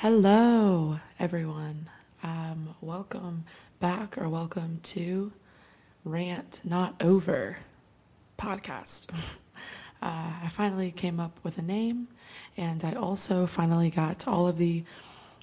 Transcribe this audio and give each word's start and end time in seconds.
Hello, 0.00 1.00
everyone. 1.18 1.90
Um, 2.22 2.76
welcome 2.80 3.46
back 3.80 4.16
or 4.16 4.28
welcome 4.28 4.78
to 4.84 5.32
Rant 6.04 6.60
Not 6.62 6.94
Over 7.00 7.58
podcast. 8.38 9.10
uh, 10.00 10.34
I 10.44 10.46
finally 10.52 10.92
came 10.92 11.18
up 11.18 11.40
with 11.42 11.58
a 11.58 11.62
name 11.62 12.06
and 12.56 12.84
I 12.84 12.92
also 12.92 13.48
finally 13.48 13.90
got 13.90 14.28
all 14.28 14.46
of 14.46 14.56
the 14.56 14.84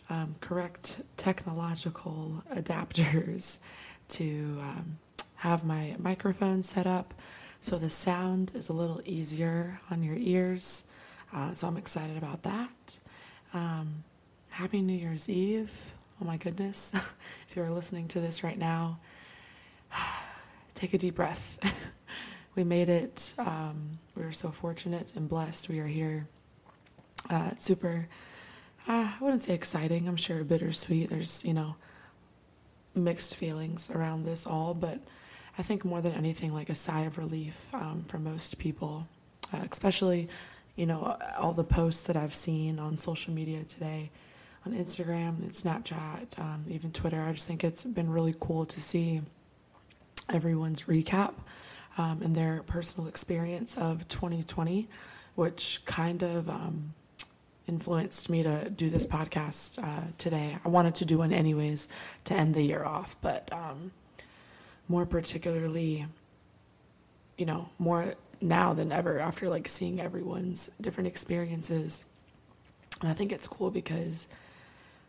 um, 0.09 0.35
correct 0.39 1.01
technological 1.17 2.41
adapters 2.49 3.57
to 4.07 4.57
um, 4.61 4.99
have 5.35 5.65
my 5.65 5.97
microphone 5.99 6.63
set 6.63 6.87
up 6.87 7.13
so 7.59 7.77
the 7.77 7.89
sound 7.89 8.53
is 8.55 8.69
a 8.69 8.73
little 8.73 9.01
easier 9.03 9.81
on 9.91 10.01
your 10.01 10.15
ears. 10.15 10.85
Uh, 11.33 11.53
so 11.53 11.67
I'm 11.67 11.75
excited 11.75 12.15
about 12.15 12.43
that. 12.43 12.99
Happy 14.55 14.81
New 14.81 14.97
Year's 14.97 15.27
Eve. 15.27 15.91
Oh 16.21 16.23
my 16.23 16.37
goodness. 16.37 16.93
if 17.49 17.57
you're 17.57 17.69
listening 17.71 18.07
to 18.07 18.21
this 18.21 18.41
right 18.41 18.57
now, 18.57 18.99
take 20.75 20.93
a 20.93 20.97
deep 20.97 21.15
breath. 21.15 21.59
we 22.55 22.63
made 22.63 22.87
it. 22.87 23.33
Um, 23.37 23.99
we 24.15 24.23
are 24.23 24.31
so 24.31 24.51
fortunate 24.51 25.11
and 25.13 25.27
blessed. 25.27 25.67
We 25.67 25.79
are 25.79 25.87
here. 25.87 26.29
Uh, 27.29 27.49
super, 27.57 28.07
uh, 28.87 29.11
I 29.13 29.17
wouldn't 29.19 29.43
say 29.43 29.53
exciting. 29.53 30.07
I'm 30.07 30.15
sure 30.15 30.41
bittersweet. 30.45 31.09
There's, 31.09 31.43
you 31.43 31.53
know, 31.53 31.75
mixed 32.95 33.35
feelings 33.35 33.89
around 33.89 34.23
this 34.23 34.47
all, 34.47 34.73
but 34.73 35.01
I 35.57 35.63
think 35.63 35.83
more 35.83 36.01
than 36.01 36.13
anything, 36.13 36.53
like 36.53 36.69
a 36.69 36.75
sigh 36.75 37.01
of 37.01 37.17
relief 37.17 37.73
um, 37.73 38.05
for 38.07 38.19
most 38.19 38.57
people, 38.57 39.09
uh, 39.51 39.65
especially, 39.69 40.29
you 40.77 40.85
know, 40.85 41.17
all 41.37 41.51
the 41.51 41.65
posts 41.65 42.03
that 42.03 42.15
I've 42.15 42.33
seen 42.33 42.79
on 42.79 42.95
social 42.95 43.33
media 43.33 43.65
today 43.65 44.11
on 44.65 44.73
Instagram 44.73 45.39
and 45.41 45.51
Snapchat, 45.51 46.39
um, 46.39 46.65
even 46.67 46.91
Twitter. 46.91 47.21
I 47.21 47.33
just 47.33 47.47
think 47.47 47.63
it's 47.63 47.83
been 47.83 48.09
really 48.09 48.35
cool 48.39 48.65
to 48.65 48.79
see 48.79 49.21
everyone's 50.29 50.83
recap 50.83 51.33
um, 51.97 52.21
and 52.23 52.35
their 52.35 52.63
personal 52.63 53.07
experience 53.07 53.77
of 53.77 54.07
2020, 54.07 54.87
which 55.35 55.81
kind 55.85 56.23
of 56.23 56.49
um, 56.49 56.93
influenced 57.67 58.29
me 58.29 58.43
to 58.43 58.69
do 58.69 58.89
this 58.89 59.05
podcast 59.05 59.81
uh, 59.83 60.07
today. 60.17 60.57
I 60.63 60.69
wanted 60.69 60.95
to 60.95 61.05
do 61.05 61.19
one 61.19 61.31
anyways 61.31 61.87
to 62.25 62.33
end 62.33 62.55
the 62.55 62.63
year 62.63 62.83
off, 62.83 63.15
but 63.21 63.49
um, 63.51 63.91
more 64.87 65.05
particularly, 65.05 66.07
you 67.37 67.45
know, 67.45 67.69
more 67.77 68.15
now 68.41 68.73
than 68.73 68.91
ever 68.91 69.19
after 69.19 69.47
like 69.47 69.67
seeing 69.67 69.99
everyone's 69.99 70.69
different 70.81 71.07
experiences. 71.07 72.03
And 73.01 73.09
I 73.09 73.13
think 73.13 73.31
it's 73.31 73.47
cool 73.47 73.71
because 73.71 74.27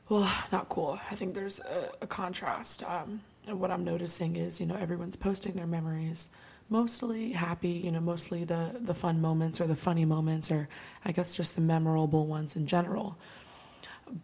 well, 0.09 0.33
not 0.53 0.69
cool. 0.69 1.01
I 1.11 1.15
think 1.15 1.35
there's 1.35 1.61
a, 1.61 1.91
a 2.03 2.07
contrast. 2.07 2.83
Um, 2.83 3.23
and 3.47 3.61
what 3.61 3.71
I'm 3.71 3.85
noticing 3.85 4.37
is, 4.37 4.61
you 4.61 4.67
know, 4.67 4.77
everyone's 4.77 5.17
posting 5.17 5.53
their 5.55 5.67
memories, 5.67 6.31
mostly 6.69 7.33
happy, 7.33 7.71
you 7.71 7.93
know, 7.93 8.01
mostly 8.01 8.45
the, 8.45 8.77
the 8.81 8.95
fun 8.95 9.21
moments 9.21 9.61
or 9.61 9.67
the 9.67 9.77
funny 9.77 10.05
moments, 10.05 10.51
or 10.51 10.69
I 11.05 11.13
guess 11.13 11.37
just 11.37 11.55
the 11.55 11.61
memorable 11.61 12.27
ones 12.27 12.57
in 12.57 12.67
general. 12.67 13.17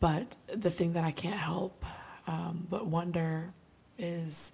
But 0.00 0.36
the 0.53 0.70
thing 0.70 0.92
that 0.92 1.05
I 1.05 1.10
can't 1.10 1.38
help 1.38 1.84
um, 2.27 2.66
but 2.70 2.86
wonder 2.86 3.53
is 3.98 4.53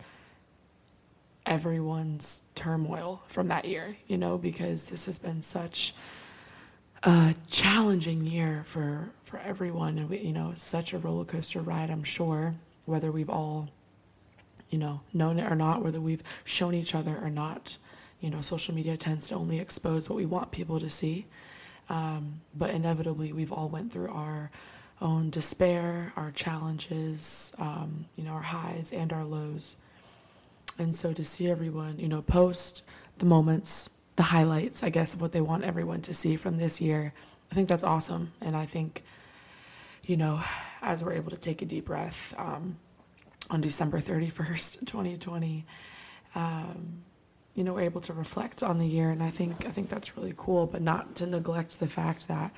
everyone's 1.44 2.42
turmoil 2.54 3.22
from 3.26 3.48
that 3.48 3.64
year, 3.64 3.96
you 4.06 4.18
know, 4.18 4.38
because 4.38 4.86
this 4.86 5.06
has 5.06 5.18
been 5.18 5.42
such 5.42 5.94
a 7.02 7.34
challenging 7.48 8.24
year 8.24 8.62
for 8.64 9.10
for 9.22 9.38
everyone, 9.38 9.98
and 9.98 10.08
we, 10.08 10.18
you 10.20 10.32
know, 10.32 10.52
such 10.56 10.92
a 10.92 10.98
roller 10.98 11.24
coaster 11.24 11.60
ride. 11.60 11.90
I'm 11.90 12.04
sure 12.04 12.54
whether 12.86 13.12
we've 13.12 13.28
all, 13.28 13.68
you 14.70 14.78
know, 14.78 15.00
known 15.12 15.38
it 15.38 15.50
or 15.50 15.54
not, 15.54 15.84
whether 15.84 16.00
we've 16.00 16.22
shown 16.44 16.74
each 16.74 16.94
other 16.94 17.16
or 17.16 17.30
not. 17.30 17.76
You 18.20 18.30
know, 18.30 18.40
social 18.40 18.74
media 18.74 18.96
tends 18.96 19.28
to 19.28 19.34
only 19.34 19.60
expose 19.60 20.08
what 20.08 20.16
we 20.16 20.26
want 20.26 20.50
people 20.50 20.80
to 20.80 20.90
see, 20.90 21.26
um, 21.88 22.40
but 22.54 22.70
inevitably 22.70 23.32
we've 23.32 23.52
all 23.52 23.68
went 23.68 23.92
through 23.92 24.08
our 24.08 24.50
own 25.00 25.30
despair, 25.30 26.12
our 26.16 26.32
challenges, 26.32 27.54
um, 27.58 28.06
you 28.16 28.24
know, 28.24 28.32
our 28.32 28.42
highs 28.42 28.92
and 28.92 29.12
our 29.12 29.24
lows. 29.24 29.76
And 30.78 30.96
so 30.96 31.12
to 31.12 31.24
see 31.24 31.48
everyone, 31.48 31.98
you 31.98 32.08
know, 32.08 32.22
post 32.22 32.82
the 33.18 33.24
moments 33.24 33.90
the 34.18 34.24
highlights, 34.24 34.82
I 34.82 34.90
guess, 34.90 35.14
of 35.14 35.20
what 35.20 35.30
they 35.30 35.40
want 35.40 35.62
everyone 35.62 36.02
to 36.02 36.12
see 36.12 36.34
from 36.34 36.56
this 36.56 36.80
year. 36.80 37.14
I 37.52 37.54
think 37.54 37.68
that's 37.68 37.84
awesome. 37.84 38.32
And 38.40 38.56
I 38.56 38.66
think, 38.66 39.04
you 40.02 40.16
know, 40.16 40.42
as 40.82 41.04
we're 41.04 41.12
able 41.12 41.30
to 41.30 41.36
take 41.36 41.62
a 41.62 41.64
deep 41.64 41.84
breath 41.84 42.34
um, 42.36 42.78
on 43.48 43.60
December 43.60 44.00
31st, 44.00 44.80
2020, 44.80 45.64
um, 46.34 47.04
you 47.54 47.62
know, 47.62 47.74
we're 47.74 47.82
able 47.82 48.00
to 48.02 48.12
reflect 48.12 48.64
on 48.64 48.78
the 48.78 48.88
year. 48.88 49.10
And 49.10 49.22
I 49.22 49.30
think, 49.30 49.64
I 49.64 49.70
think 49.70 49.88
that's 49.88 50.16
really 50.16 50.34
cool, 50.36 50.66
but 50.66 50.82
not 50.82 51.14
to 51.16 51.26
neglect 51.26 51.78
the 51.78 51.86
fact 51.86 52.26
that, 52.26 52.52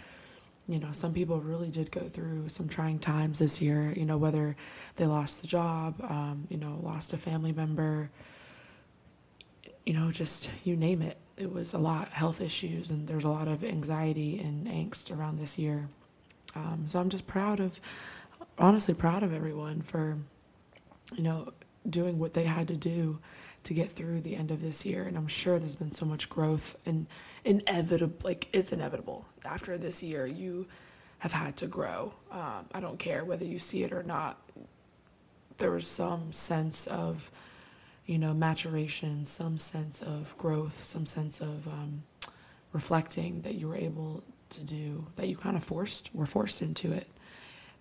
you 0.67 0.79
know, 0.79 0.93
some 0.93 1.13
people 1.13 1.43
really 1.43 1.69
did 1.69 1.91
go 1.91 2.09
through 2.09 2.49
some 2.49 2.69
trying 2.69 2.99
times 2.99 3.39
this 3.39 3.61
year, 3.61 3.93
you 3.95 4.07
know, 4.07 4.17
whether 4.17 4.57
they 4.97 5.05
lost 5.05 5.43
the 5.43 5.47
job, 5.47 6.01
um, 6.09 6.47
you 6.49 6.57
know, 6.57 6.81
lost 6.83 7.13
a 7.13 7.19
family 7.19 7.53
member, 7.53 8.11
you 9.85 9.93
know, 9.93 10.11
just 10.11 10.49
you 10.65 10.75
name 10.75 11.03
it 11.03 11.19
it 11.41 11.53
was 11.53 11.73
a 11.73 11.79
lot 11.79 12.11
health 12.11 12.41
issues 12.41 12.91
and 12.91 13.09
there's 13.09 13.25
a 13.25 13.29
lot 13.31 13.49
of 13.49 13.65
anxiety 13.65 14.39
and 14.39 14.67
angst 14.67 15.17
around 15.17 15.39
this 15.39 15.59
year. 15.59 15.89
Um, 16.55 16.85
so 16.87 17.01
I'm 17.01 17.09
just 17.09 17.27
proud 17.27 17.61
of, 17.61 17.81
honestly 18.59 18.93
proud 18.93 19.23
of 19.23 19.33
everyone 19.33 19.81
for, 19.81 20.19
you 21.17 21.23
know, 21.23 21.53
doing 21.89 22.19
what 22.19 22.35
they 22.35 22.45
had 22.45 22.69
to 22.69 22.77
do 22.77 23.21
to 23.65 23.75
get 23.75 23.91
through 23.91 24.21
the 24.21 24.37
end 24.37 24.51
of 24.51 24.61
this 24.61 24.85
year. 24.85 25.05
And 25.05 25.17
I'm 25.17 25.29
sure 25.29 25.59
there's 25.59 25.77
been 25.77 25.93
so 25.93 26.05
much 26.05 26.29
growth 26.29 26.77
and 26.85 27.07
inevitable, 27.45 28.17
like 28.23 28.49
it's 28.53 28.73
inevitable. 28.73 29.25
After 29.45 29.79
this 29.79 30.03
year, 30.03 30.27
you 30.27 30.67
have 31.21 31.33
had 31.33 31.57
to 31.59 31.67
grow. 31.67 32.13
Um, 32.31 32.67
I 32.73 32.81
don't 32.81 32.99
care 32.99 33.25
whether 33.25 33.45
you 33.45 33.59
see 33.59 33.83
it 33.83 33.93
or 33.93 34.03
not. 34.03 34.39
There 35.57 35.71
was 35.71 35.87
some 35.87 36.33
sense 36.33 36.87
of 36.87 37.31
you 38.07 38.19
know, 38.19 38.35
maturation, 38.35 39.27
some 39.27 39.59
sense 39.59 40.03
of 40.03 40.37
growth, 40.39 40.85
some 40.85 41.07
sense 41.07 41.41
of 41.41 41.67
um, 41.69 42.03
reflecting 42.73 43.43
that 43.43 43.55
you 43.55 43.69
were 43.69 43.77
able 43.77 44.23
to 44.51 44.63
do, 44.63 45.07
that 45.17 45.29
you 45.29 45.37
kind 45.37 45.57
of 45.57 45.65
forced, 45.65 46.11
were 46.15 46.27
forced 46.27 46.63
into 46.63 46.93
it. 46.93 47.09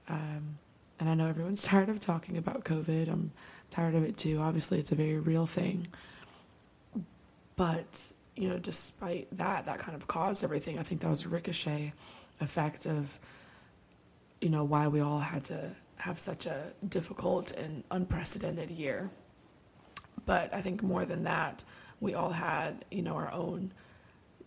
Um, 0.07 0.57
and 0.99 1.09
I 1.09 1.13
know 1.13 1.27
everyone's 1.27 1.63
tired 1.63 1.89
of 1.89 1.99
talking 1.99 2.37
about 2.37 2.63
COVID. 2.63 3.11
I'm 3.11 3.31
tired 3.69 3.95
of 3.95 4.03
it 4.03 4.17
too. 4.17 4.39
Obviously, 4.39 4.79
it's 4.79 4.91
a 4.91 4.95
very 4.95 5.17
real 5.19 5.45
thing. 5.45 5.87
But, 7.55 8.11
you 8.35 8.49
know, 8.49 8.57
despite 8.57 9.27
that, 9.37 9.65
that 9.65 9.79
kind 9.79 9.95
of 9.95 10.07
caused 10.07 10.43
everything. 10.43 10.79
I 10.79 10.83
think 10.83 11.01
that 11.01 11.09
was 11.09 11.25
a 11.25 11.29
ricochet 11.29 11.93
effect 12.39 12.85
of, 12.85 13.19
you 14.39 14.49
know, 14.49 14.63
why 14.63 14.87
we 14.87 15.01
all 15.01 15.19
had 15.19 15.43
to 15.45 15.71
have 15.97 16.17
such 16.19 16.45
a 16.45 16.71
difficult 16.87 17.51
and 17.51 17.83
unprecedented 17.91 18.71
year. 18.71 19.09
But 20.25 20.53
I 20.53 20.61
think 20.61 20.83
more 20.83 21.05
than 21.05 21.23
that, 21.23 21.63
we 21.99 22.13
all 22.13 22.31
had, 22.31 22.85
you 22.91 23.01
know, 23.01 23.15
our 23.15 23.31
own 23.31 23.71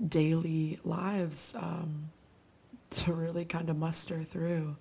daily 0.07 0.79
lives 0.85 1.55
um, 1.59 2.11
to 2.91 3.13
really 3.13 3.45
kind 3.45 3.71
of 3.71 3.77
muster 3.77 4.25
through. 4.25 4.77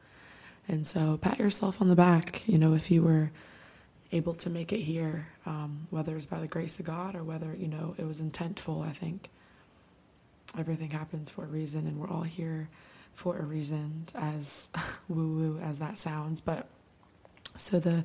And 0.68 0.85
so 0.85 1.18
pat 1.18 1.40
yourself 1.40 1.81
on 1.81 1.90
the 1.90 1.96
back, 1.96 2.44
you 2.47 2.57
know, 2.57 2.74
if 2.74 2.91
you 2.91 3.03
were 3.03 3.31
able 4.12 4.34
to 4.35 4.50
make 4.50 4.72
it 4.72 4.81
here, 4.81 5.28
um, 5.46 5.88
whether 5.90 6.16
it's 6.16 6.25
by 6.25 6.40
the 6.40 6.47
grace 6.47 6.80
of 6.80 6.85
God 6.85 7.16
or 7.16 7.24
whether, 7.24 7.56
you 7.56 7.68
know, 7.68 7.96
it 7.97 8.06
was 8.06 8.22
intentful, 8.22 8.85
I 8.88 8.91
think. 8.91 9.30
Everything 10.57 10.91
happens 10.91 11.30
for 11.30 11.44
a 11.44 11.47
reason, 11.47 11.88
and 11.88 11.97
we're 11.97 12.09
all 12.09 12.24
here 12.24 12.69
for 13.13 13.38
a 13.38 13.44
reason, 13.44 14.07
as 14.13 14.69
woo 15.07 15.28
woo 15.38 15.59
as 15.63 15.80
that 15.80 15.97
sounds. 15.97 16.41
But 16.41 16.68
so 17.56 17.80
the 17.80 18.04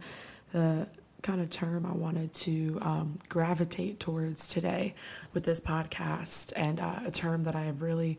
the 0.53 0.87
kind 1.27 1.41
of 1.41 1.51
term 1.51 1.85
I 1.85 1.93
wanted 1.93 2.33
to 2.35 2.79
um, 2.83 3.19
gravitate 3.29 3.99
towards 3.99 4.47
today 4.47 4.95
with 5.35 5.45
this 5.45 5.61
podcast, 5.61 6.53
and 6.55 6.79
uh, 6.79 7.01
a 7.05 7.11
term 7.11 7.43
that 7.45 7.57
I 7.57 7.65
have 7.65 7.83
really 7.83 8.17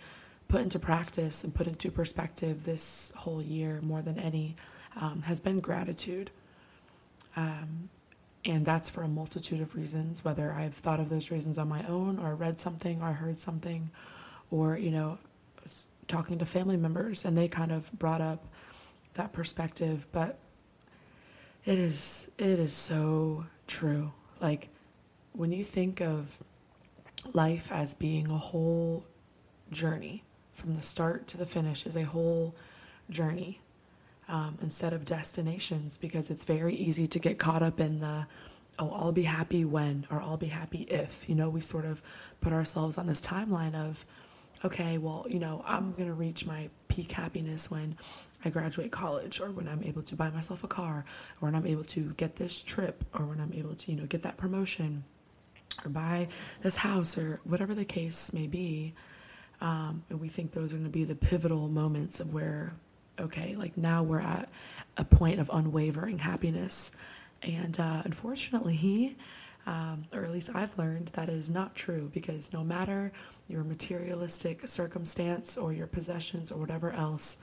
put 0.50 0.60
into 0.60 0.78
practice 0.78 1.46
and 1.46 1.56
put 1.56 1.68
into 1.68 1.90
perspective 1.90 2.66
this 2.66 3.14
whole 3.16 3.42
year 3.42 3.80
more 3.82 4.02
than 4.02 4.20
any 4.20 4.58
um, 5.00 5.22
has 5.22 5.40
been 5.40 5.60
gratitude. 5.60 6.32
Um, 7.38 7.88
and 8.44 8.66
that's 8.66 8.90
for 8.90 9.04
a 9.04 9.08
multitude 9.08 9.62
of 9.62 9.74
reasons, 9.74 10.26
whether 10.26 10.52
I've 10.52 10.74
thought 10.74 11.00
of 11.00 11.08
those 11.08 11.32
reasons 11.32 11.58
on 11.58 11.70
my 11.70 11.88
own, 11.88 12.20
or 12.20 12.36
read 12.36 12.60
something, 12.60 13.02
or 13.02 13.14
heard 13.14 13.40
something, 13.40 13.90
or, 14.52 14.78
you 14.78 14.92
know, 14.92 15.18
talking 16.10 16.40
to 16.40 16.46
family 16.46 16.78
members, 16.78 17.24
and 17.24 17.38
they 17.38 17.48
kind 17.48 17.72
of 17.72 17.90
brought 17.94 18.22
up 18.22 18.46
that 19.14 19.32
perspective. 19.32 20.08
But 20.12 20.40
it 21.68 21.80
is 21.80 22.32
it 22.40 22.60
is 22.60 22.74
so 22.74 23.46
true. 23.68 24.14
Like 24.42 24.70
when 25.34 25.52
you 25.54 25.64
think 25.64 26.02
of 26.02 26.44
life 27.34 27.72
as 27.72 27.94
being 27.96 28.32
a 28.32 28.38
whole 28.38 29.06
journey 29.72 30.24
from 30.54 30.76
the 30.76 30.82
start 30.82 31.28
to 31.30 31.38
the 31.38 31.46
finish 31.46 31.86
is 31.86 31.96
a 31.98 32.04
whole 32.04 32.56
journey. 33.10 33.62
um, 34.30 34.58
instead 34.62 34.94
of 34.94 35.06
destinations 35.06 35.98
because 35.98 36.30
it's 36.30 36.44
very 36.44 36.76
easy 36.76 37.08
to 37.08 37.20
get 37.20 37.40
caught 37.40 37.64
up 37.64 37.80
in 37.80 38.00
the 38.00 38.26
oh 38.80 38.92
i'll 38.94 39.12
be 39.12 39.24
happy 39.24 39.64
when 39.66 40.06
or 40.12 40.22
i'll 40.22 40.38
be 40.38 40.48
happy 40.48 40.82
if 40.84 41.28
you 41.30 41.36
know 41.36 41.50
we 41.50 41.62
sort 41.62 41.86
of 41.86 42.02
put 42.42 42.54
ourselves 42.54 42.98
on 42.98 43.08
this 43.08 43.22
timeline 43.22 43.76
of 43.76 44.06
okay 44.66 44.98
well 44.98 45.26
you 45.30 45.40
know 45.40 45.64
i'm 45.66 45.92
going 45.94 46.08
to 46.08 46.14
reach 46.14 46.46
my 46.46 46.70
peak 46.90 47.12
happiness 47.12 47.72
when 47.72 47.98
i 48.46 48.50
graduate 48.50 48.92
college 48.92 49.40
or 49.40 49.52
when 49.52 49.68
i'm 49.68 49.84
able 49.84 50.04
to 50.04 50.16
buy 50.16 50.30
myself 50.30 50.64
a 50.64 50.68
car 50.68 51.06
or 51.42 51.46
when 51.48 51.56
i'm 51.56 51.66
able 51.66 51.84
to 51.84 52.14
get 52.18 52.36
this 52.36 52.62
trip 52.62 53.04
or 53.14 53.26
when 53.26 53.40
i'm 53.40 53.54
able 53.54 53.76
to 53.76 53.92
you 53.92 53.98
know 53.98 54.06
get 54.06 54.22
that 54.22 54.38
promotion 54.38 55.04
or 55.86 55.90
buy 55.90 56.28
this 56.62 56.78
house 56.78 57.18
or 57.18 57.40
whatever 57.44 57.74
the 57.74 57.86
case 57.86 58.34
may 58.34 58.48
be 58.48 58.94
um, 59.60 60.04
and 60.10 60.20
we 60.20 60.28
think 60.28 60.52
those 60.52 60.72
are 60.72 60.78
going 60.78 60.84
to 60.84 60.90
be 60.90 61.04
the 61.04 61.16
pivotal 61.16 61.68
moments 61.68 62.20
of 62.20 62.34
where 62.34 62.76
okay, 63.20 63.56
like 63.56 63.78
now 63.78 64.04
we're 64.04 64.22
at 64.22 64.50
a 64.98 65.04
point 65.04 65.40
of 65.40 65.50
unwavering 65.54 66.20
happiness. 66.20 66.92
And 67.42 67.80
uh, 67.80 68.02
unfortunately, 68.06 69.18
um, 69.66 70.04
or 70.14 70.24
at 70.24 70.32
least 70.32 70.50
I've 70.54 70.78
learned 70.78 71.10
that 71.10 71.30
is 71.30 71.50
not 71.50 71.76
true 71.76 72.10
because 72.14 72.54
no 72.54 72.64
matter 72.64 73.12
your 73.48 73.64
materialistic 73.64 74.68
circumstance 74.68 75.58
or 75.58 75.74
your 75.74 75.88
possessions 75.88 76.52
or 76.52 76.58
whatever 76.60 76.92
else, 76.92 77.38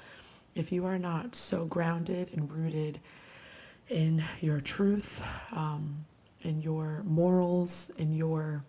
if 0.55 0.73
you 0.73 0.87
are 0.87 0.99
not 0.99 1.35
so 1.35 1.65
grounded 1.65 2.31
and 2.33 2.51
rooted 2.51 3.01
in 3.89 4.25
your 4.41 4.61
truth, 4.61 5.23
um, 5.53 6.05
in 6.43 6.63
your 6.63 7.03
morals, 7.05 7.91
in 7.99 8.15
your 8.15 8.63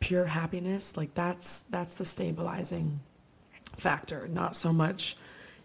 pure 0.00 0.26
happiness, 0.26 0.96
like 0.96 1.14
that's 1.14 1.62
that's 1.62 1.94
the 1.94 2.04
stabilizing 2.04 3.00
factor, 3.76 4.28
not 4.28 4.56
so 4.56 4.72
much 4.72 5.16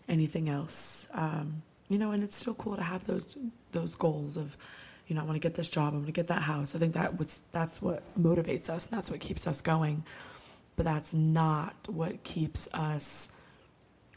anything 0.08 0.50
else. 0.50 1.08
Um, 1.14 1.64
you 1.90 1.98
know, 1.98 2.12
and 2.12 2.24
it's 2.24 2.36
still 2.36 2.56
cool 2.56 2.76
to 2.76 2.84
have 2.84 3.06
those 3.06 3.38
those 3.72 3.96
goals 3.96 4.38
of, 4.38 4.58
you 5.08 5.16
know, 5.16 5.22
I 5.22 5.26
want 5.26 5.36
to 5.36 5.40
get 5.40 5.56
this 5.56 5.70
job, 5.70 5.94
I 5.94 5.98
want 5.98 6.08
to 6.08 6.12
get 6.12 6.28
that 6.28 6.42
house. 6.42 6.76
I 6.76 6.80
think 6.80 6.94
that 6.94 7.18
was 7.18 7.44
that's 7.52 7.82
what 7.82 8.04
motivates 8.22 8.70
us, 8.70 8.86
and 8.86 8.98
that's 8.98 9.10
what 9.10 9.20
keeps 9.20 9.48
us 9.48 9.62
going. 9.62 10.04
But 10.76 10.86
that's 10.86 11.14
not 11.14 11.76
what 11.88 12.24
keeps 12.24 12.68
us 12.74 13.30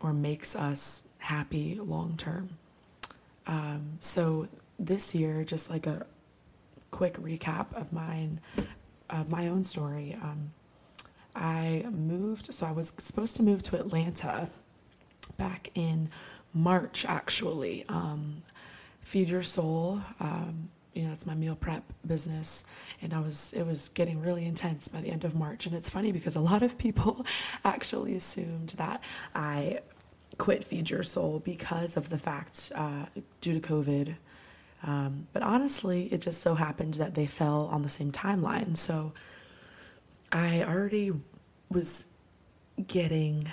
or 0.01 0.13
makes 0.13 0.55
us 0.55 1.05
happy 1.19 1.75
long 1.81 2.17
term. 2.17 2.51
Um, 3.47 3.99
so 4.01 4.49
this 4.79 5.15
year, 5.15 5.45
just 5.45 5.71
like 5.71 5.87
a 5.87 6.07
quick 6.91 7.15
recap 7.15 7.73
of 7.75 7.93
mine, 7.93 8.41
of 9.11 9.29
my 9.29 9.49
own 9.49 9.65
story. 9.65 10.17
Um, 10.21 10.53
I 11.35 11.85
moved, 11.91 12.53
so 12.55 12.67
I 12.67 12.73
was 12.73 12.93
supposed 12.99 13.37
to 13.37 13.43
move 13.43 13.63
to 13.65 13.79
Atlanta 13.79 14.51
back 15.37 15.71
in 15.75 16.09
March, 16.55 17.05
actually. 17.07 17.85
Um, 17.89 18.43
Feed 19.01 19.29
Your 19.29 19.43
Soul, 19.43 20.01
um, 20.19 20.71
you 20.97 21.03
know, 21.03 21.13
it's 21.13 21.27
my 21.27 21.35
meal 21.35 21.55
prep 21.55 21.85
business, 22.07 22.65
and 23.03 23.13
I 23.13 23.21
was 23.21 23.53
it 23.53 23.65
was 23.65 23.91
getting 23.91 24.21
really 24.21 24.47
intense 24.47 24.89
by 24.89 25.03
the 25.03 25.11
end 25.11 25.25
of 25.25 25.35
March. 25.35 25.67
And 25.67 25.75
it's 25.75 25.91
funny 25.91 26.11
because 26.11 26.37
a 26.37 26.41
lot 26.41 26.63
of 26.63 26.79
people 26.79 27.25
actually 27.65 28.17
assumed 28.17 28.71
that 28.77 29.03
I 29.35 29.81
quit 30.39 30.65
Feed 30.65 30.89
Your 30.89 31.03
Soul 31.03 31.41
because 31.41 31.97
of 31.99 32.09
the 32.09 32.19
fact 32.19 32.73
uh, 32.75 33.07
due 33.43 33.61
to 33.61 33.61
COVID. 33.61 34.17
Um, 34.83 35.27
but 35.33 35.43
honestly, 35.43 36.05
it 36.13 36.21
just 36.23 36.41
so 36.41 36.55
happened 36.55 36.95
that 36.95 37.15
they 37.15 37.27
fell 37.27 37.69
on 37.73 37.83
the 37.83 37.89
same 37.89 38.13
timeline. 38.13 38.77
So 38.77 39.13
I 40.33 40.63
already 40.63 41.13
was 41.71 42.07
getting 42.87 43.49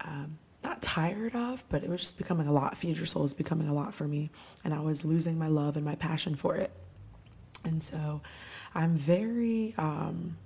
um, 0.00 0.38
not 0.62 0.82
tired 0.82 1.34
of, 1.34 1.64
but 1.68 1.82
it 1.82 1.88
was 1.88 2.00
just 2.00 2.18
becoming 2.18 2.46
a 2.46 2.52
lot. 2.52 2.82
Your 2.82 3.06
Soul 3.06 3.22
was 3.22 3.34
becoming 3.34 3.68
a 3.68 3.74
lot 3.74 3.94
for 3.94 4.06
me, 4.06 4.30
and 4.64 4.74
I 4.74 4.80
was 4.80 5.04
losing 5.04 5.38
my 5.38 5.48
love 5.48 5.76
and 5.76 5.84
my 5.84 5.94
passion 5.94 6.34
for 6.34 6.56
it. 6.56 6.70
And 7.64 7.82
so 7.82 8.20
I'm 8.74 8.96
very 8.96 9.74
um, 9.78 10.36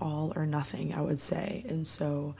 all 0.00 0.32
or 0.36 0.46
nothing, 0.46 0.94
I 0.94 1.00
would 1.00 1.20
say. 1.20 1.64
And 1.68 1.86
so 1.86 2.34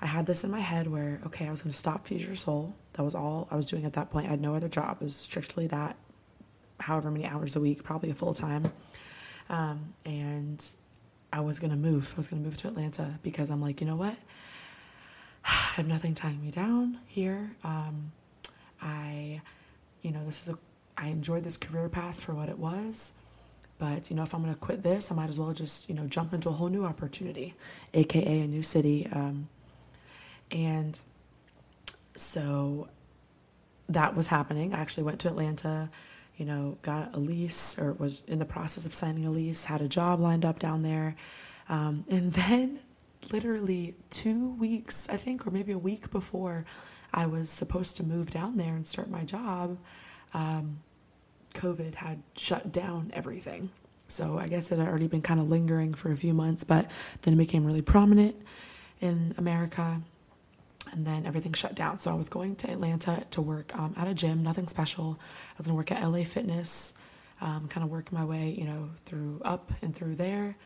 I 0.00 0.06
had 0.06 0.26
this 0.26 0.44
in 0.44 0.50
my 0.50 0.60
head 0.60 0.86
where, 0.86 1.20
okay, 1.26 1.46
I 1.46 1.50
was 1.50 1.62
going 1.62 1.72
to 1.72 1.78
stop 1.78 2.10
Your 2.10 2.36
Soul. 2.36 2.74
That 2.94 3.02
was 3.02 3.14
all 3.14 3.48
I 3.50 3.56
was 3.56 3.66
doing 3.66 3.84
at 3.84 3.94
that 3.94 4.10
point. 4.10 4.26
I 4.26 4.30
had 4.30 4.40
no 4.40 4.54
other 4.54 4.68
job. 4.68 4.98
It 5.00 5.04
was 5.04 5.16
strictly 5.16 5.66
that, 5.68 5.96
however 6.78 7.10
many 7.10 7.26
hours 7.26 7.56
a 7.56 7.60
week, 7.60 7.82
probably 7.82 8.10
a 8.10 8.14
full 8.14 8.34
time. 8.34 8.72
Um, 9.48 9.94
and 10.04 10.64
I 11.32 11.40
was 11.40 11.58
going 11.58 11.70
to 11.70 11.76
move. 11.76 12.12
I 12.14 12.16
was 12.16 12.28
going 12.28 12.42
to 12.42 12.48
move 12.48 12.56
to 12.58 12.68
Atlanta 12.68 13.18
because 13.22 13.50
I'm 13.50 13.60
like, 13.60 13.80
you 13.80 13.86
know 13.86 13.96
what? 13.96 14.16
I 15.46 15.72
have 15.76 15.86
nothing 15.86 16.14
tying 16.14 16.42
me 16.42 16.50
down 16.50 16.98
here. 17.06 17.50
Um, 17.62 18.12
I, 18.80 19.40
you 20.02 20.10
know, 20.10 20.24
this 20.24 20.42
is 20.42 20.54
a, 20.54 20.58
I 20.96 21.08
enjoyed 21.08 21.44
this 21.44 21.56
career 21.56 21.88
path 21.88 22.20
for 22.20 22.34
what 22.34 22.48
it 22.48 22.58
was. 22.58 23.12
But, 23.78 24.08
you 24.08 24.16
know, 24.16 24.22
if 24.22 24.34
I'm 24.34 24.42
going 24.42 24.54
to 24.54 24.60
quit 24.60 24.82
this, 24.82 25.10
I 25.10 25.14
might 25.14 25.28
as 25.28 25.38
well 25.38 25.52
just, 25.52 25.88
you 25.88 25.94
know, 25.94 26.06
jump 26.06 26.32
into 26.32 26.48
a 26.48 26.52
whole 26.52 26.68
new 26.68 26.84
opportunity, 26.84 27.54
AKA 27.92 28.40
a 28.40 28.46
new 28.46 28.62
city. 28.62 29.08
Um, 29.12 29.48
and 30.50 30.98
so 32.16 32.88
that 33.88 34.14
was 34.16 34.28
happening. 34.28 34.72
I 34.72 34.80
actually 34.80 35.02
went 35.02 35.20
to 35.20 35.28
Atlanta, 35.28 35.90
you 36.36 36.46
know, 36.46 36.78
got 36.82 37.14
a 37.14 37.18
lease 37.18 37.78
or 37.78 37.92
was 37.94 38.22
in 38.28 38.38
the 38.38 38.44
process 38.44 38.86
of 38.86 38.94
signing 38.94 39.26
a 39.26 39.30
lease, 39.30 39.64
had 39.64 39.82
a 39.82 39.88
job 39.88 40.20
lined 40.20 40.44
up 40.44 40.58
down 40.58 40.82
there. 40.82 41.16
Um, 41.68 42.04
and 42.08 42.32
then 42.34 42.78
literally 43.32 43.96
two 44.10 44.54
weeks, 44.54 45.08
I 45.08 45.16
think, 45.16 45.46
or 45.46 45.50
maybe 45.50 45.72
a 45.72 45.78
week 45.78 46.10
before 46.10 46.64
I 47.12 47.26
was 47.26 47.50
supposed 47.50 47.96
to 47.96 48.02
move 48.02 48.30
down 48.30 48.56
there 48.56 48.74
and 48.74 48.86
start 48.86 49.08
my 49.08 49.24
job, 49.24 49.78
um, 50.32 50.80
COVID 51.54 51.94
had 51.94 52.22
shut 52.36 52.72
down 52.72 53.12
everything. 53.14 53.70
So 54.08 54.38
I 54.38 54.48
guess 54.48 54.70
it 54.70 54.78
had 54.78 54.88
already 54.88 55.06
been 55.06 55.22
kind 55.22 55.40
of 55.40 55.48
lingering 55.48 55.94
for 55.94 56.12
a 56.12 56.16
few 56.16 56.34
months, 56.34 56.64
but 56.64 56.90
then 57.22 57.34
it 57.34 57.38
became 57.38 57.64
really 57.64 57.82
prominent 57.82 58.36
in 59.00 59.34
America. 59.38 60.00
And 60.92 61.06
then 61.06 61.24
everything 61.24 61.52
shut 61.54 61.74
down. 61.74 61.98
So 61.98 62.10
I 62.10 62.14
was 62.14 62.28
going 62.28 62.56
to 62.56 62.70
Atlanta 62.70 63.24
to 63.30 63.40
work 63.40 63.76
um, 63.76 63.94
at 63.96 64.06
a 64.06 64.14
gym, 64.14 64.42
nothing 64.42 64.68
special. 64.68 65.18
I 65.20 65.54
was 65.58 65.66
going 65.66 65.74
to 65.74 65.78
work 65.78 65.90
at 65.90 66.06
LA 66.06 66.24
Fitness, 66.24 66.92
um, 67.40 67.68
kind 67.68 67.82
of 67.82 67.90
work 67.90 68.12
my 68.12 68.24
way, 68.24 68.54
you 68.56 68.64
know, 68.64 68.90
through 69.04 69.40
up 69.44 69.72
and 69.82 69.94
through 69.94 70.16
there. 70.16 70.56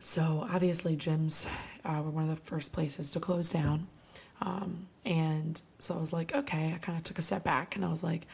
So 0.00 0.46
obviously, 0.50 0.96
gyms 0.96 1.46
uh, 1.84 2.00
were 2.02 2.10
one 2.10 2.28
of 2.28 2.30
the 2.30 2.44
first 2.44 2.72
places 2.72 3.10
to 3.12 3.20
close 3.20 3.50
down. 3.50 3.88
Um, 4.40 4.86
and 5.04 5.60
so 5.80 5.94
I 5.94 5.98
was 5.98 6.12
like, 6.12 6.34
okay, 6.34 6.72
I 6.74 6.78
kind 6.78 6.96
of 6.96 7.04
took 7.04 7.18
a 7.18 7.22
step 7.22 7.42
back 7.42 7.74
and 7.74 7.84
I 7.84 7.88
was 7.88 8.04
like, 8.04 8.26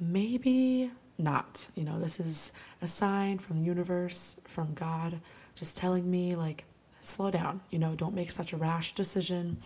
maybe 0.00 0.90
not. 1.18 1.68
You 1.74 1.84
know, 1.84 2.00
this 2.00 2.18
is 2.18 2.52
a 2.80 2.88
sign 2.88 3.38
from 3.38 3.58
the 3.58 3.64
universe, 3.64 4.40
from 4.44 4.72
God, 4.74 5.20
just 5.54 5.76
telling 5.76 6.10
me, 6.10 6.36
like, 6.36 6.64
slow 7.00 7.30
down, 7.30 7.60
you 7.70 7.78
know, 7.78 7.94
don't 7.94 8.14
make 8.14 8.30
such 8.30 8.52
a 8.52 8.56
rash 8.56 8.94
decision. 8.94 9.58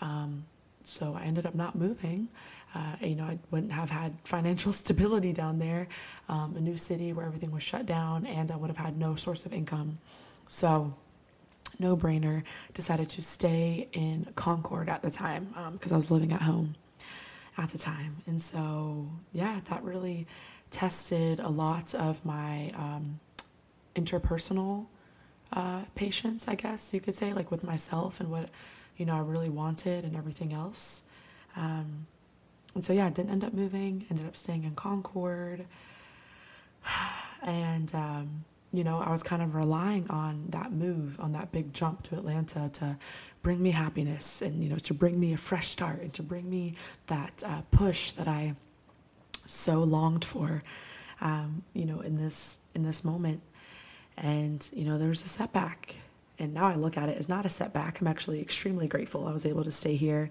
Um, 0.00 0.44
so 0.84 1.16
I 1.18 1.24
ended 1.24 1.46
up 1.46 1.54
not 1.54 1.74
moving. 1.74 2.28
Uh, 2.74 2.96
you 3.00 3.14
know, 3.14 3.24
I 3.24 3.38
wouldn't 3.50 3.72
have 3.72 3.90
had 3.90 4.20
financial 4.24 4.72
stability 4.72 5.32
down 5.32 5.58
there, 5.58 5.88
um, 6.28 6.54
a 6.56 6.60
new 6.60 6.76
city 6.76 7.12
where 7.12 7.26
everything 7.26 7.50
was 7.50 7.62
shut 7.62 7.86
down, 7.86 8.26
and 8.26 8.52
I 8.52 8.56
would 8.56 8.68
have 8.68 8.76
had 8.76 8.96
no 8.96 9.16
source 9.16 9.46
of 9.46 9.52
income. 9.52 9.98
So, 10.48 10.94
no 11.78 11.96
brainer, 11.96 12.42
decided 12.74 13.08
to 13.10 13.22
stay 13.22 13.88
in 13.92 14.28
Concord 14.34 14.88
at 14.88 15.02
the 15.02 15.10
time 15.10 15.54
because 15.72 15.92
um, 15.92 15.94
I 15.94 15.96
was 15.96 16.10
living 16.10 16.32
at 16.32 16.42
home 16.42 16.76
at 17.58 17.70
the 17.70 17.78
time. 17.78 18.22
And 18.26 18.40
so, 18.40 19.08
yeah, 19.32 19.60
that 19.68 19.82
really 19.82 20.26
tested 20.70 21.40
a 21.40 21.48
lot 21.48 21.94
of 21.94 22.24
my 22.24 22.72
um, 22.74 23.20
interpersonal 23.94 24.86
uh, 25.52 25.82
patience, 25.94 26.48
I 26.48 26.54
guess 26.54 26.92
you 26.92 27.00
could 27.00 27.14
say, 27.14 27.32
like 27.32 27.50
with 27.50 27.62
myself 27.62 28.20
and 28.20 28.30
what, 28.30 28.50
you 28.96 29.06
know, 29.06 29.14
I 29.14 29.20
really 29.20 29.48
wanted 29.48 30.04
and 30.04 30.16
everything 30.16 30.52
else. 30.52 31.02
Um, 31.56 32.06
and 32.74 32.84
so, 32.84 32.92
yeah, 32.92 33.06
I 33.06 33.10
didn't 33.10 33.30
end 33.30 33.44
up 33.44 33.54
moving, 33.54 34.06
ended 34.10 34.26
up 34.26 34.36
staying 34.36 34.64
in 34.64 34.74
Concord. 34.74 35.66
And, 37.42 37.94
um, 37.94 38.44
you 38.76 38.84
know, 38.84 38.98
I 38.98 39.10
was 39.10 39.22
kind 39.22 39.42
of 39.42 39.54
relying 39.54 40.08
on 40.10 40.46
that 40.50 40.72
move, 40.72 41.18
on 41.20 41.32
that 41.32 41.52
big 41.52 41.72
jump 41.72 42.02
to 42.04 42.16
Atlanta 42.16 42.68
to 42.74 42.96
bring 43.42 43.62
me 43.62 43.70
happiness 43.70 44.42
and, 44.42 44.62
you 44.62 44.68
know, 44.68 44.76
to 44.78 44.94
bring 44.94 45.18
me 45.18 45.32
a 45.32 45.38
fresh 45.38 45.68
start 45.68 46.00
and 46.00 46.12
to 46.14 46.22
bring 46.22 46.48
me 46.48 46.74
that 47.06 47.42
uh, 47.46 47.62
push 47.70 48.12
that 48.12 48.28
I 48.28 48.54
so 49.46 49.82
longed 49.82 50.24
for, 50.24 50.62
um, 51.20 51.62
you 51.72 51.84
know, 51.84 52.00
in 52.00 52.16
this, 52.16 52.58
in 52.74 52.82
this 52.82 53.04
moment. 53.04 53.40
And, 54.16 54.68
you 54.72 54.84
know, 54.84 54.98
there 54.98 55.08
was 55.08 55.24
a 55.24 55.28
setback. 55.28 55.94
And 56.38 56.52
now 56.52 56.66
I 56.66 56.74
look 56.74 56.96
at 56.96 57.08
it 57.08 57.16
as 57.18 57.28
not 57.28 57.46
a 57.46 57.48
setback. 57.48 58.00
I'm 58.00 58.06
actually 58.06 58.40
extremely 58.40 58.88
grateful 58.88 59.26
I 59.26 59.32
was 59.32 59.46
able 59.46 59.64
to 59.64 59.72
stay 59.72 59.96
here 59.96 60.30